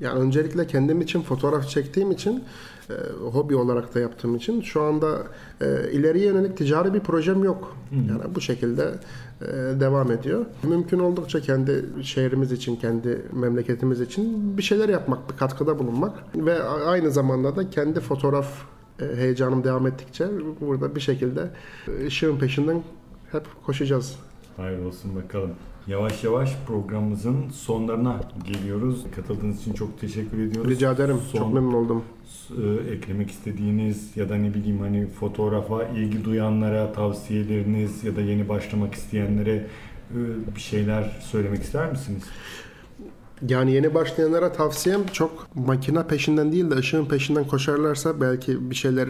Yani 0.00 0.20
öncelikle 0.20 0.66
kendim 0.66 1.00
için 1.00 1.22
fotoğraf 1.22 1.68
çektiğim 1.68 2.10
için 2.10 2.44
e, 2.90 2.94
hobi 3.30 3.56
olarak 3.56 3.94
da 3.94 4.00
yaptığım 4.00 4.34
için 4.34 4.60
şu 4.60 4.82
anda 4.82 5.22
e, 5.60 5.92
ileriye 5.92 6.26
yönelik 6.26 6.56
ticari 6.56 6.94
bir 6.94 7.00
projem 7.00 7.44
yok. 7.44 7.76
Yani 7.92 8.34
bu 8.34 8.40
şekilde 8.40 8.94
e, 9.40 9.46
devam 9.80 10.12
ediyor. 10.12 10.46
Mümkün 10.62 10.98
oldukça 10.98 11.40
kendi 11.40 11.84
şehrimiz 12.02 12.52
için, 12.52 12.76
kendi 12.76 13.22
memleketimiz 13.32 14.00
için 14.00 14.58
bir 14.58 14.62
şeyler 14.62 14.88
yapmak, 14.88 15.32
bir 15.32 15.36
katkıda 15.36 15.78
bulunmak 15.78 16.18
ve 16.34 16.62
aynı 16.62 17.10
zamanda 17.10 17.56
da 17.56 17.70
kendi 17.70 18.00
fotoğraf 18.00 18.46
e, 19.00 19.16
heyecanım 19.16 19.64
devam 19.64 19.86
ettikçe 19.86 20.28
burada 20.60 20.94
bir 20.94 21.00
şekilde 21.00 21.50
e, 21.88 22.06
ışığın 22.06 22.38
peşinden 22.38 22.82
hep 23.32 23.44
koşacağız. 23.66 24.16
Hayır 24.56 24.84
olsun 24.84 25.16
bakalım. 25.16 25.50
Yavaş 25.86 26.24
yavaş 26.24 26.56
programımızın 26.66 27.48
sonlarına 27.50 28.20
geliyoruz. 28.44 29.04
Katıldığınız 29.16 29.60
için 29.60 29.72
çok 29.72 30.00
teşekkür 30.00 30.38
ediyoruz. 30.38 30.70
Rica 30.70 30.92
ederim. 30.92 31.16
Son, 31.32 31.38
Çok 31.38 31.54
memnun 31.54 31.72
oldum. 31.72 32.04
e, 32.50 32.92
eklemek 32.92 33.30
istediğiniz 33.30 34.16
ya 34.16 34.28
da 34.28 34.36
ne 34.36 34.54
bileyim 34.54 34.80
hani 34.80 35.06
fotoğrafa 35.06 35.84
ilgi 35.84 36.24
duyanlara 36.24 36.92
tavsiyeleriniz 36.92 38.04
ya 38.04 38.16
da 38.16 38.20
yeni 38.20 38.48
başlamak 38.48 38.94
isteyenlere 38.94 39.66
e, 40.10 40.18
bir 40.56 40.60
şeyler 40.60 41.20
söylemek 41.20 41.62
ister 41.62 41.90
misiniz? 41.90 42.22
Yani 43.48 43.72
yeni 43.72 43.94
başlayanlara 43.94 44.52
tavsiyem 44.52 45.00
çok 45.12 45.48
makine 45.54 46.06
peşinden 46.06 46.52
değil 46.52 46.70
de 46.70 46.74
ışığın 46.74 47.04
peşinden 47.04 47.44
koşarlarsa 47.44 48.20
belki 48.20 48.70
bir 48.70 48.74
şeyler 48.74 49.08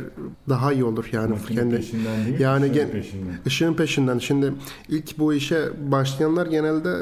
daha 0.48 0.72
iyi 0.72 0.84
olur 0.84 1.08
yani 1.12 1.30
Makine 1.30 1.60
kendi 1.60 1.76
peşinden 1.76 2.26
değil, 2.26 2.40
yani 2.40 2.70
ışığın 2.70 2.90
peşinden. 2.90 3.38
ışığın 3.46 3.74
peşinden. 3.74 4.18
Şimdi 4.18 4.52
ilk 4.88 5.18
bu 5.18 5.34
işe 5.34 5.68
başlayanlar 5.90 6.46
genelde 6.46 6.96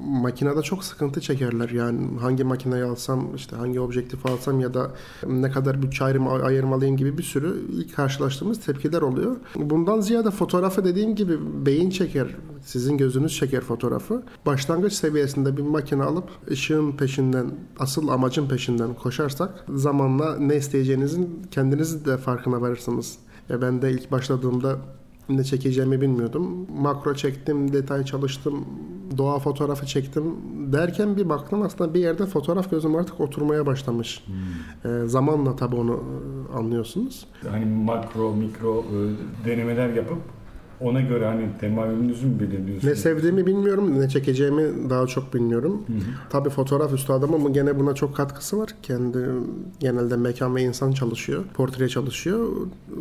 makinede 0.00 0.62
çok 0.62 0.84
sıkıntı 0.84 1.20
çekerler. 1.20 1.68
Yani 1.68 2.18
hangi 2.20 2.44
makineyi 2.44 2.84
alsam, 2.84 3.34
işte 3.36 3.56
hangi 3.56 3.80
objektif 3.80 4.26
alsam 4.26 4.60
ya 4.60 4.74
da 4.74 4.90
ne 5.26 5.50
kadar 5.50 5.82
bütçe 5.82 6.04
ayrım, 6.04 6.28
ayırmalıyım 6.28 6.96
gibi 6.96 7.18
bir 7.18 7.22
sürü 7.22 7.54
ilk 7.72 7.96
karşılaştığımız 7.96 8.60
tepkiler 8.60 9.02
oluyor. 9.02 9.36
Bundan 9.56 10.00
ziyade 10.00 10.30
fotoğrafı 10.30 10.84
dediğim 10.84 11.14
gibi 11.14 11.38
beyin 11.66 11.90
çeker. 11.90 12.26
Sizin 12.64 12.98
gözünüz 12.98 13.36
çeker 13.36 13.60
fotoğrafı. 13.60 14.22
Başlangıç 14.46 14.92
seviyesinde 14.92 15.56
bir 15.56 15.62
makine 15.62 16.02
alıp 16.02 16.24
ışığın 16.62 16.92
peşinden, 16.92 17.46
asıl 17.78 18.08
amacın 18.08 18.48
peşinden 18.48 18.94
koşarsak 18.94 19.64
zamanla 19.74 20.36
ne 20.38 20.56
isteyeceğinizin 20.56 21.42
kendiniz 21.50 22.06
de 22.06 22.16
farkına 22.16 22.60
varırsınız. 22.60 23.18
Ya 23.48 23.62
ben 23.62 23.82
de 23.82 23.90
ilk 23.90 24.12
başladığımda 24.12 24.76
ne 25.28 25.44
çekeceğimi 25.44 26.00
bilmiyordum. 26.00 26.66
Makro 26.80 27.14
çektim, 27.14 27.72
detay 27.72 28.04
çalıştım, 28.04 28.64
doğa 29.18 29.38
fotoğrafı 29.38 29.86
çektim 29.86 30.24
derken 30.72 31.16
bir 31.16 31.28
baktım 31.28 31.62
aslında 31.62 31.94
bir 31.94 32.00
yerde 32.00 32.26
fotoğraf 32.26 32.70
gözüm 32.70 32.96
artık 32.96 33.20
oturmaya 33.20 33.66
başlamış. 33.66 34.24
Ee, 34.84 34.88
zamanla 35.06 35.56
tabii 35.56 35.76
onu 35.76 35.92
e, 35.92 36.56
anlıyorsunuz. 36.58 37.26
Hani 37.50 37.64
makro, 37.64 38.32
mikro 38.34 38.84
e, 38.84 38.98
denemeler 39.48 39.88
yapıp 39.88 40.18
ona 40.84 41.00
göre 41.00 41.26
hani 41.26 41.48
temayülünüzü 41.60 42.26
mü 42.26 42.40
belirliyorsunuz? 42.40 42.84
Ne 42.84 42.94
sevdiğimi 42.94 43.46
bilmiyorum, 43.46 44.00
ne 44.00 44.08
çekeceğimi 44.08 44.90
daha 44.90 45.06
çok 45.06 45.34
bilmiyorum. 45.34 45.82
Tabii 46.30 46.50
fotoğraf 46.50 46.92
üstadım 46.92 47.34
ama 47.34 47.50
gene 47.50 47.78
buna 47.78 47.94
çok 47.94 48.16
katkısı 48.16 48.58
var. 48.58 48.70
Kendi 48.82 49.18
genelde 49.80 50.16
mekan 50.16 50.56
ve 50.56 50.62
insan 50.62 50.92
çalışıyor, 50.92 51.44
portre 51.54 51.88
çalışıyor. 51.88 52.46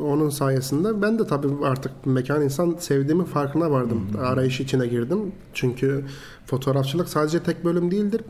Onun 0.03 0.29
sayesinde 0.29 1.01
ben 1.01 1.19
de 1.19 1.27
tabii 1.27 1.47
artık 1.63 1.91
mekan 2.05 2.41
insan 2.41 2.75
sevdiğimi 2.79 3.25
farkına 3.25 3.71
vardım. 3.71 4.01
Arayış 4.21 4.59
içine 4.59 4.87
girdim. 4.87 5.19
Çünkü 5.53 6.05
fotoğrafçılık 6.51 7.09
sadece 7.09 7.43
tek 7.43 7.65
bölüm 7.65 7.91
değildir. 7.91 8.21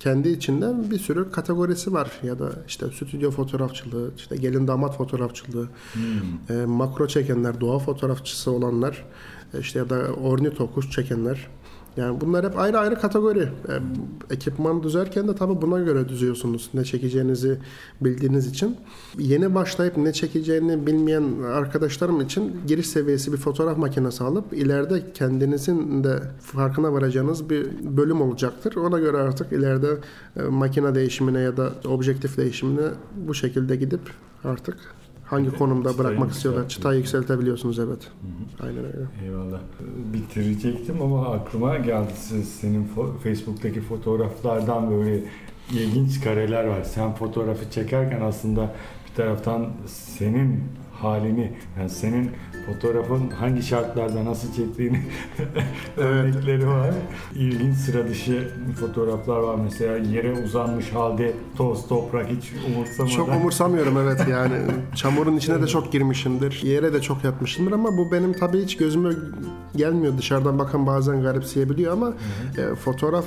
Kendi 0.00 0.28
içinde 0.28 0.90
bir 0.90 0.98
sürü 0.98 1.30
kategorisi 1.30 1.92
var. 1.92 2.10
Ya 2.22 2.38
da 2.38 2.52
işte 2.68 2.86
stüdyo 2.86 3.30
fotoğrafçılığı, 3.30 4.10
işte 4.16 4.36
gelin 4.36 4.68
damat 4.68 4.96
fotoğrafçılığı, 4.96 5.68
Hmm. 5.92 6.56
e, 6.56 6.66
makro 6.66 7.08
çekenler, 7.08 7.60
doğa 7.60 7.78
fotoğrafçısı 7.78 8.50
olanlar, 8.50 9.04
e, 9.54 9.60
işte 9.60 9.78
ya 9.78 9.90
da 9.90 9.96
ornito 10.22 10.70
kuş 10.74 10.90
çekenler. 10.90 11.48
Yani 11.96 12.20
bunlar 12.20 12.46
hep 12.46 12.58
ayrı 12.58 12.78
ayrı 12.78 13.00
kategori. 13.00 13.40
E, 13.40 13.74
ekipman 14.30 14.82
düzerken 14.82 15.28
de 15.28 15.34
tabii 15.34 15.62
buna 15.62 15.80
göre 15.80 16.08
düzüyorsunuz. 16.08 16.70
Ne 16.74 16.84
çekeceğinizi 16.84 17.58
bildiğiniz 18.00 18.46
için. 18.46 18.76
Yeni 19.18 19.54
başlayıp 19.54 19.96
ne 19.96 20.12
çekeceğini 20.12 20.86
bilmeyen 20.86 21.24
arkadaşlarım 21.42 22.20
için 22.20 22.56
giriş 22.66 22.86
seviyesi 22.86 23.32
bir 23.32 23.36
fotoğraf 23.36 23.78
makinesi 23.78 24.24
alıp 24.24 24.52
ileride 24.52 25.12
kendinizin 25.12 26.04
de 26.04 26.22
farkına 26.40 26.92
varacağınız 26.92 27.50
bir 27.50 27.66
bölüm 27.96 28.20
olacaktır. 28.20 28.76
Ona 28.76 28.98
göre 28.98 29.16
artık 29.16 29.52
ileride 29.52 29.88
e, 30.36 30.42
makine 30.42 30.94
değişimine 30.94 31.40
ya 31.40 31.56
da 31.56 31.72
objektif 31.88 32.36
değişimine 32.36 32.86
bu 33.16 33.34
şekilde 33.34 33.76
gidip 33.76 34.00
artık 34.44 34.76
hangi 35.34 35.58
konumda 35.58 35.90
Çıtayı 35.90 36.08
bırakmak 36.08 36.32
istiyorlar. 36.32 36.68
Çıtayı 36.68 36.98
yükseltebiliyorsunuz 36.98 37.78
evet. 37.78 38.10
Aynen 38.60 38.84
öyle. 38.84 39.06
Eyvallah. 39.24 39.60
Bitirecektim 40.12 41.02
ama 41.02 41.28
aklıma 41.34 41.76
geldi 41.76 42.12
siz, 42.16 42.48
senin 42.48 42.88
fo- 42.96 43.18
Facebook'taki 43.18 43.80
fotoğraflardan 43.80 44.90
böyle 44.90 45.22
ilginç 45.72 46.20
kareler 46.24 46.64
var. 46.64 46.82
Sen 46.82 47.14
fotoğrafı 47.14 47.70
çekerken 47.70 48.20
aslında 48.20 48.74
bir 49.10 49.14
taraftan 49.16 49.68
senin 49.86 50.60
halini, 50.92 51.52
yani 51.78 51.90
senin 51.90 52.30
fotoğrafın 52.66 53.30
hangi 53.30 53.62
şartlarda 53.62 54.24
nasıl 54.24 54.54
çektiğini 54.54 55.02
örnekleri 55.96 56.66
var. 56.66 56.94
İlginç 57.34 57.76
sıra 57.76 58.08
dışı 58.08 58.48
fotoğraflar 58.80 59.38
var. 59.38 59.56
Mesela 59.64 59.96
yere 59.96 60.32
uzanmış 60.44 60.92
halde 60.92 61.32
toz 61.56 61.88
toprak 61.88 62.26
hiç 62.28 62.52
umursamadan. 62.66 63.16
Çok 63.16 63.28
umursamıyorum 63.28 63.98
evet 63.98 64.20
yani 64.30 64.56
çamurun 64.94 65.36
içine 65.36 65.62
de 65.62 65.66
çok 65.66 65.92
girmişimdir. 65.92 66.60
Yere 66.62 66.92
de 66.92 67.00
çok 67.00 67.24
yatmışımdır 67.24 67.72
ama 67.72 67.98
bu 67.98 68.12
benim 68.12 68.32
tabii 68.32 68.62
hiç 68.62 68.76
gözüme 68.76 69.10
gelmiyor. 69.76 70.18
Dışarıdan 70.18 70.58
bakan 70.58 70.86
bazen 70.86 71.22
garipseyebiliyor 71.22 71.92
ama 71.92 72.12
e, 72.58 72.74
fotoğraf 72.74 73.24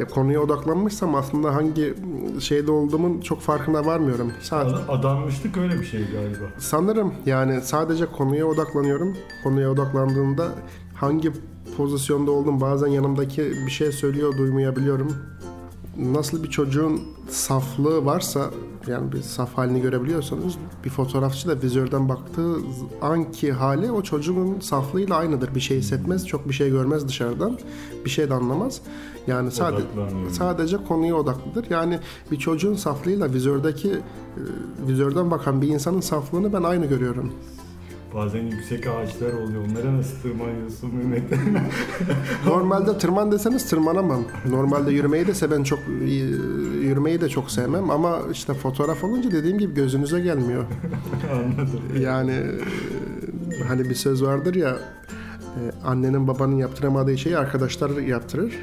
konuya 0.00 0.40
odaklanmışsam 0.40 1.14
aslında 1.14 1.54
hangi 1.54 1.94
şeyde 2.40 2.70
olduğumun 2.70 3.20
çok 3.20 3.40
farkına 3.40 3.86
varmıyorum. 3.86 4.32
Sadece 4.42 4.76
Ad- 4.76 4.98
Adanmışlık 4.98 5.56
öyle 5.56 5.80
bir 5.80 5.84
şey 5.84 6.00
galiba. 6.00 6.44
Sanırım 6.58 7.14
yani 7.26 7.60
sadece 7.60 8.06
konuya 8.06 8.46
odaklanıyorum. 8.46 9.16
Konuya 9.44 9.70
odaklandığımda 9.70 10.48
hangi 10.94 11.32
pozisyonda 11.76 12.30
oldum 12.30 12.60
bazen 12.60 12.86
yanımdaki 12.86 13.42
bir 13.66 13.70
şey 13.70 13.92
söylüyor 13.92 14.38
duymayabiliyorum. 14.38 15.16
Nasıl 15.96 16.42
bir 16.42 16.50
çocuğun 16.50 17.02
saflığı 17.28 18.04
varsa 18.04 18.50
yani 18.86 19.12
bir 19.12 19.22
saf 19.22 19.58
halini 19.58 19.80
görebiliyorsanız 19.80 20.54
bir 20.84 20.90
fotoğrafçı 20.90 21.48
da 21.48 21.62
vizörden 21.62 22.08
baktığı 22.08 22.56
anki 23.02 23.52
hali 23.52 23.92
o 23.92 24.02
çocuğun 24.02 24.60
saflığıyla 24.60 25.16
aynıdır. 25.16 25.54
Bir 25.54 25.60
şey 25.60 25.78
hissetmez, 25.78 26.26
çok 26.26 26.48
bir 26.48 26.54
şey 26.54 26.70
görmez 26.70 27.08
dışarıdan. 27.08 27.58
Bir 28.04 28.10
şey 28.10 28.30
de 28.30 28.34
anlamaz. 28.34 28.80
Yani 29.26 29.50
sadece 29.50 29.86
sadece 30.30 30.76
konuya 30.76 31.16
odaklıdır. 31.16 31.70
Yani 31.70 31.98
bir 32.30 32.36
çocuğun 32.36 32.74
saflığıyla 32.74 33.32
vizördeki 33.32 33.90
e, 33.90 34.00
vizörden 34.88 35.30
bakan 35.30 35.62
bir 35.62 35.68
insanın 35.68 36.00
saflığını 36.00 36.52
ben 36.52 36.62
aynı 36.62 36.86
görüyorum. 36.86 37.32
Bazen 38.14 38.42
yüksek 38.42 38.86
ağaçlar 38.86 39.32
oluyor. 39.32 39.62
Onlara 39.70 39.96
nasıl 39.96 40.16
tırmanıyorsun 40.22 40.94
Mehmet? 40.94 41.22
Normalde 42.46 42.98
tırman 42.98 43.32
deseniz 43.32 43.70
tırmanamam. 43.70 44.24
Normalde 44.50 44.92
yürümeyi 44.92 45.26
de 45.26 45.34
seven 45.34 45.62
çok 45.62 45.78
yürümeyi 46.82 47.20
de 47.20 47.28
çok 47.28 47.50
sevmem 47.50 47.90
ama 47.90 48.18
işte 48.32 48.54
fotoğraf 48.54 49.04
olunca 49.04 49.30
dediğim 49.32 49.58
gibi 49.58 49.74
gözünüze 49.74 50.20
gelmiyor. 50.20 50.64
Anladım. 51.32 51.80
Yani 52.00 52.32
e, 53.60 53.62
hani 53.68 53.90
bir 53.90 53.94
söz 53.94 54.22
vardır 54.22 54.54
ya 54.54 54.78
e, 55.42 55.60
annenin 55.84 56.28
babanın 56.28 56.56
yaptıramadığı 56.56 57.18
şeyi 57.18 57.38
arkadaşlar 57.38 57.90
yaptırır. 57.90 58.58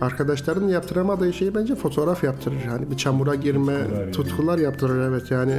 Arkadaşların 0.00 0.68
yaptıramadığı 0.68 1.32
şeyi 1.32 1.54
bence 1.54 1.74
fotoğraf 1.74 2.24
yaptırır. 2.24 2.62
Hani 2.68 2.90
bir 2.90 2.96
çamura 2.96 3.34
girme, 3.34 3.74
Tutkular 3.78 4.00
yani. 4.00 4.12
tutkular 4.12 4.58
yaptırır 4.58 5.08
evet. 5.10 5.30
Yani 5.30 5.54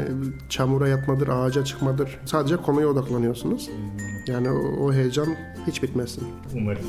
çamura 0.49 0.87
yatmadır, 0.87 1.27
ağaca 1.27 1.63
çıkmadır. 1.63 2.19
Sadece 2.25 2.57
konuya 2.57 2.87
odaklanıyorsunuz. 2.87 3.69
Yani 4.27 4.49
o, 4.49 4.85
o 4.85 4.93
heyecan 4.93 5.27
hiç 5.67 5.83
bitmesin. 5.83 6.23
Umarız. 6.55 6.85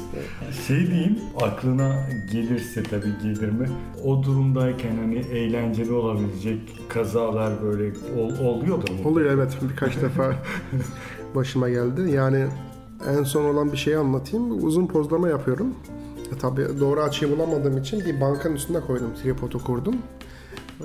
Şey 0.67 0.87
diyeyim, 0.87 1.19
aklına 1.43 1.93
gelirse 2.33 2.83
tabii 2.83 3.13
gelir 3.23 3.51
mi? 3.51 3.69
O 4.05 4.23
durumdayken 4.23 4.97
hani 4.97 5.19
eğlenceli 5.19 5.93
olabilecek 5.93 6.61
kazalar 6.89 7.53
böyle 7.63 7.93
ol, 8.19 8.39
oluyordur 8.47 8.91
mu? 8.93 8.99
Oluyor 9.05 9.31
evet 9.31 9.59
birkaç 9.71 9.97
defa 10.03 10.33
başıma 11.35 11.69
geldi. 11.69 12.11
Yani 12.11 12.47
en 13.19 13.23
son 13.23 13.45
olan 13.45 13.73
bir 13.73 13.77
şeyi 13.77 13.97
anlatayım. 13.97 14.65
Uzun 14.67 14.87
pozlama 14.87 15.29
yapıyorum. 15.29 15.75
E, 16.35 16.39
tabii 16.39 16.67
doğru 16.81 17.01
açıyı 17.01 17.37
bulamadığım 17.37 17.79
için 17.79 18.01
bir 18.01 18.21
bankanın 18.21 18.55
üstüne 18.55 18.81
koydum. 18.81 19.15
Tripodu 19.23 19.65
kurdum. 19.65 19.95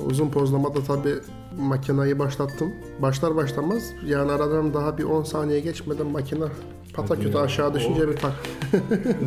Uzun 0.05 0.29
pozlamada 0.29 0.79
tabii 0.87 1.15
makinayı 1.57 2.19
başlattım. 2.19 2.71
Başlar 3.01 3.35
başlamaz 3.35 3.83
yani 4.05 4.31
aradan 4.31 4.73
daha 4.73 4.97
bir 4.97 5.03
10 5.03 5.23
saniye 5.23 5.59
geçmeden 5.59 6.07
makine 6.07 6.43
pataküte 6.93 7.39
aşağı 7.39 7.73
düşünce 7.73 8.03
O- 8.03 8.07
bir 8.07 8.17
tak. 8.17 8.31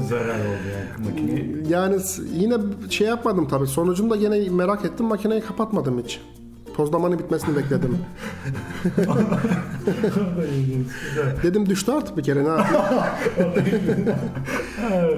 Zarar 0.08 0.40
oldu 0.40 0.66
yani 0.72 1.06
makine. 1.10 1.44
Yani 1.68 1.96
yine 2.32 2.54
şey 2.90 3.06
yapmadım 3.06 3.48
tabii. 3.48 3.66
Sonucunda 3.66 4.16
gene 4.16 4.48
merak 4.50 4.84
ettim. 4.84 5.06
Makineyi 5.06 5.40
kapatmadım 5.40 6.02
hiç. 6.04 6.20
Pozlamanın 6.76 7.18
bitmesini 7.18 7.56
bekledim. 7.56 7.98
Dedim 11.42 11.68
düştü 11.68 11.92
artık 11.92 12.16
bir 12.16 12.22
kere 12.22 12.44
ne 12.44 12.48
yapayım. 12.48 12.82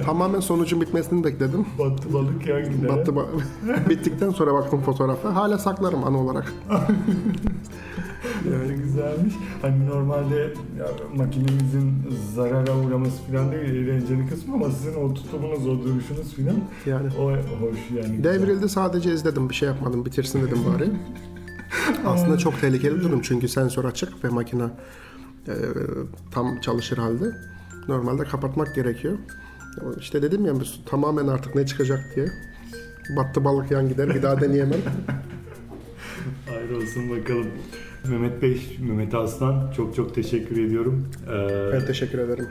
Tamamen 0.05 0.40
sonucun 0.40 0.81
bitmesini 0.81 1.25
bekledim. 1.25 1.66
Battı 1.79 2.12
balık 2.14 2.47
yan 2.47 2.64
gider. 2.71 2.88
Battı 2.88 3.11
ba- 3.12 3.27
Bittikten 3.88 4.31
sonra 4.31 4.55
baktım 4.55 4.81
fotoğrafa. 4.81 5.35
Hala 5.35 5.59
saklarım 5.59 6.05
anı 6.05 6.18
olarak. 6.21 6.53
Yani 8.53 8.75
güzelmiş. 8.83 9.35
Hani 9.62 9.87
normalde 9.87 10.37
ya, 10.79 10.87
makinemizin 11.16 11.92
zarara 12.35 12.77
uğraması 12.77 13.23
falan 13.23 13.53
değil 13.53 13.64
eğlenceli 13.75 14.29
kısmı 14.29 14.55
ama 14.55 14.71
sizin 14.71 14.94
o 14.94 15.14
tutumunuz, 15.14 15.66
o 15.66 15.79
duruşunuz 15.85 16.35
falan 16.37 16.57
Yani 16.87 17.09
o 17.18 17.31
hoş 17.33 17.79
yani. 17.97 18.16
güzel. 18.16 18.25
devrildi 18.25 18.68
sadece 18.68 19.12
izledim. 19.12 19.49
Bir 19.51 19.55
şey 19.55 19.68
yapmadım. 19.68 20.05
Bitirsin 20.05 20.42
dedim 20.47 20.59
bari. 20.75 20.90
Aslında 22.07 22.38
çok 22.38 22.61
tehlikeli 22.61 23.01
durum 23.03 23.21
çünkü 23.23 23.49
sensör 23.49 23.85
açık 23.85 24.25
ve 24.25 24.29
makine 24.29 24.64
e, 25.49 25.55
tam 26.31 26.61
çalışır 26.61 26.99
halde. 26.99 27.25
Normalde 27.88 28.25
kapatmak 28.25 28.75
gerekiyor. 28.75 29.18
İşte 30.01 30.23
dedim 30.23 30.47
ya 30.47 30.61
biz 30.61 30.81
tamamen 30.87 31.27
artık 31.27 31.55
ne 31.55 31.67
çıkacak 31.67 32.01
diye. 32.17 32.27
Battı 33.17 33.45
balık 33.45 33.71
yan 33.71 33.88
gider 33.88 34.14
bir 34.14 34.23
daha 34.23 34.41
deneyemem. 34.41 34.81
Hayır 36.47 36.71
olsun 36.71 37.11
bakalım. 37.11 37.47
Mehmet 38.09 38.43
Bey, 38.43 38.77
Mehmet 38.81 39.14
Aslan 39.14 39.73
çok 39.77 39.95
çok 39.95 40.14
teşekkür 40.14 40.64
ediyorum. 40.64 41.09
Ee, 41.29 41.73
Ben 41.73 41.87
teşekkür 41.87 42.19
ederim. 42.19 42.47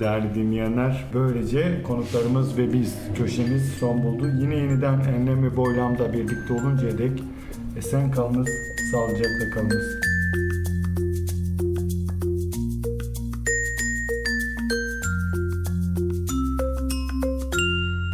Değerli 0.00 0.34
dinleyenler, 0.34 1.04
böylece 1.14 1.82
konuklarımız 1.86 2.58
ve 2.58 2.72
biz 2.72 2.94
köşemiz 3.18 3.72
son 3.80 4.02
buldu. 4.04 4.26
Yine 4.40 4.56
yeniden 4.56 5.00
enlem 5.00 5.44
ve 5.44 5.56
boylamda 5.56 6.12
birlikte 6.12 6.52
oluncaya 6.52 6.98
dek 6.98 7.22
esen 7.76 8.10
kalınız, 8.10 8.48
sağlıcakla 8.92 9.50
kalınız. 9.54 10.05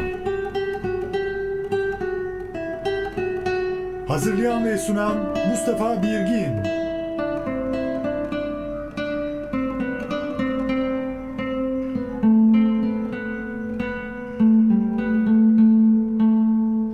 Hazırlayan 4.08 4.64
ve 4.64 4.78
sunan 4.78 5.16
Mustafa 5.50 6.02
Birgin. 6.02 6.74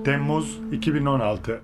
Temmuz 0.05 0.59
2016 0.73 1.61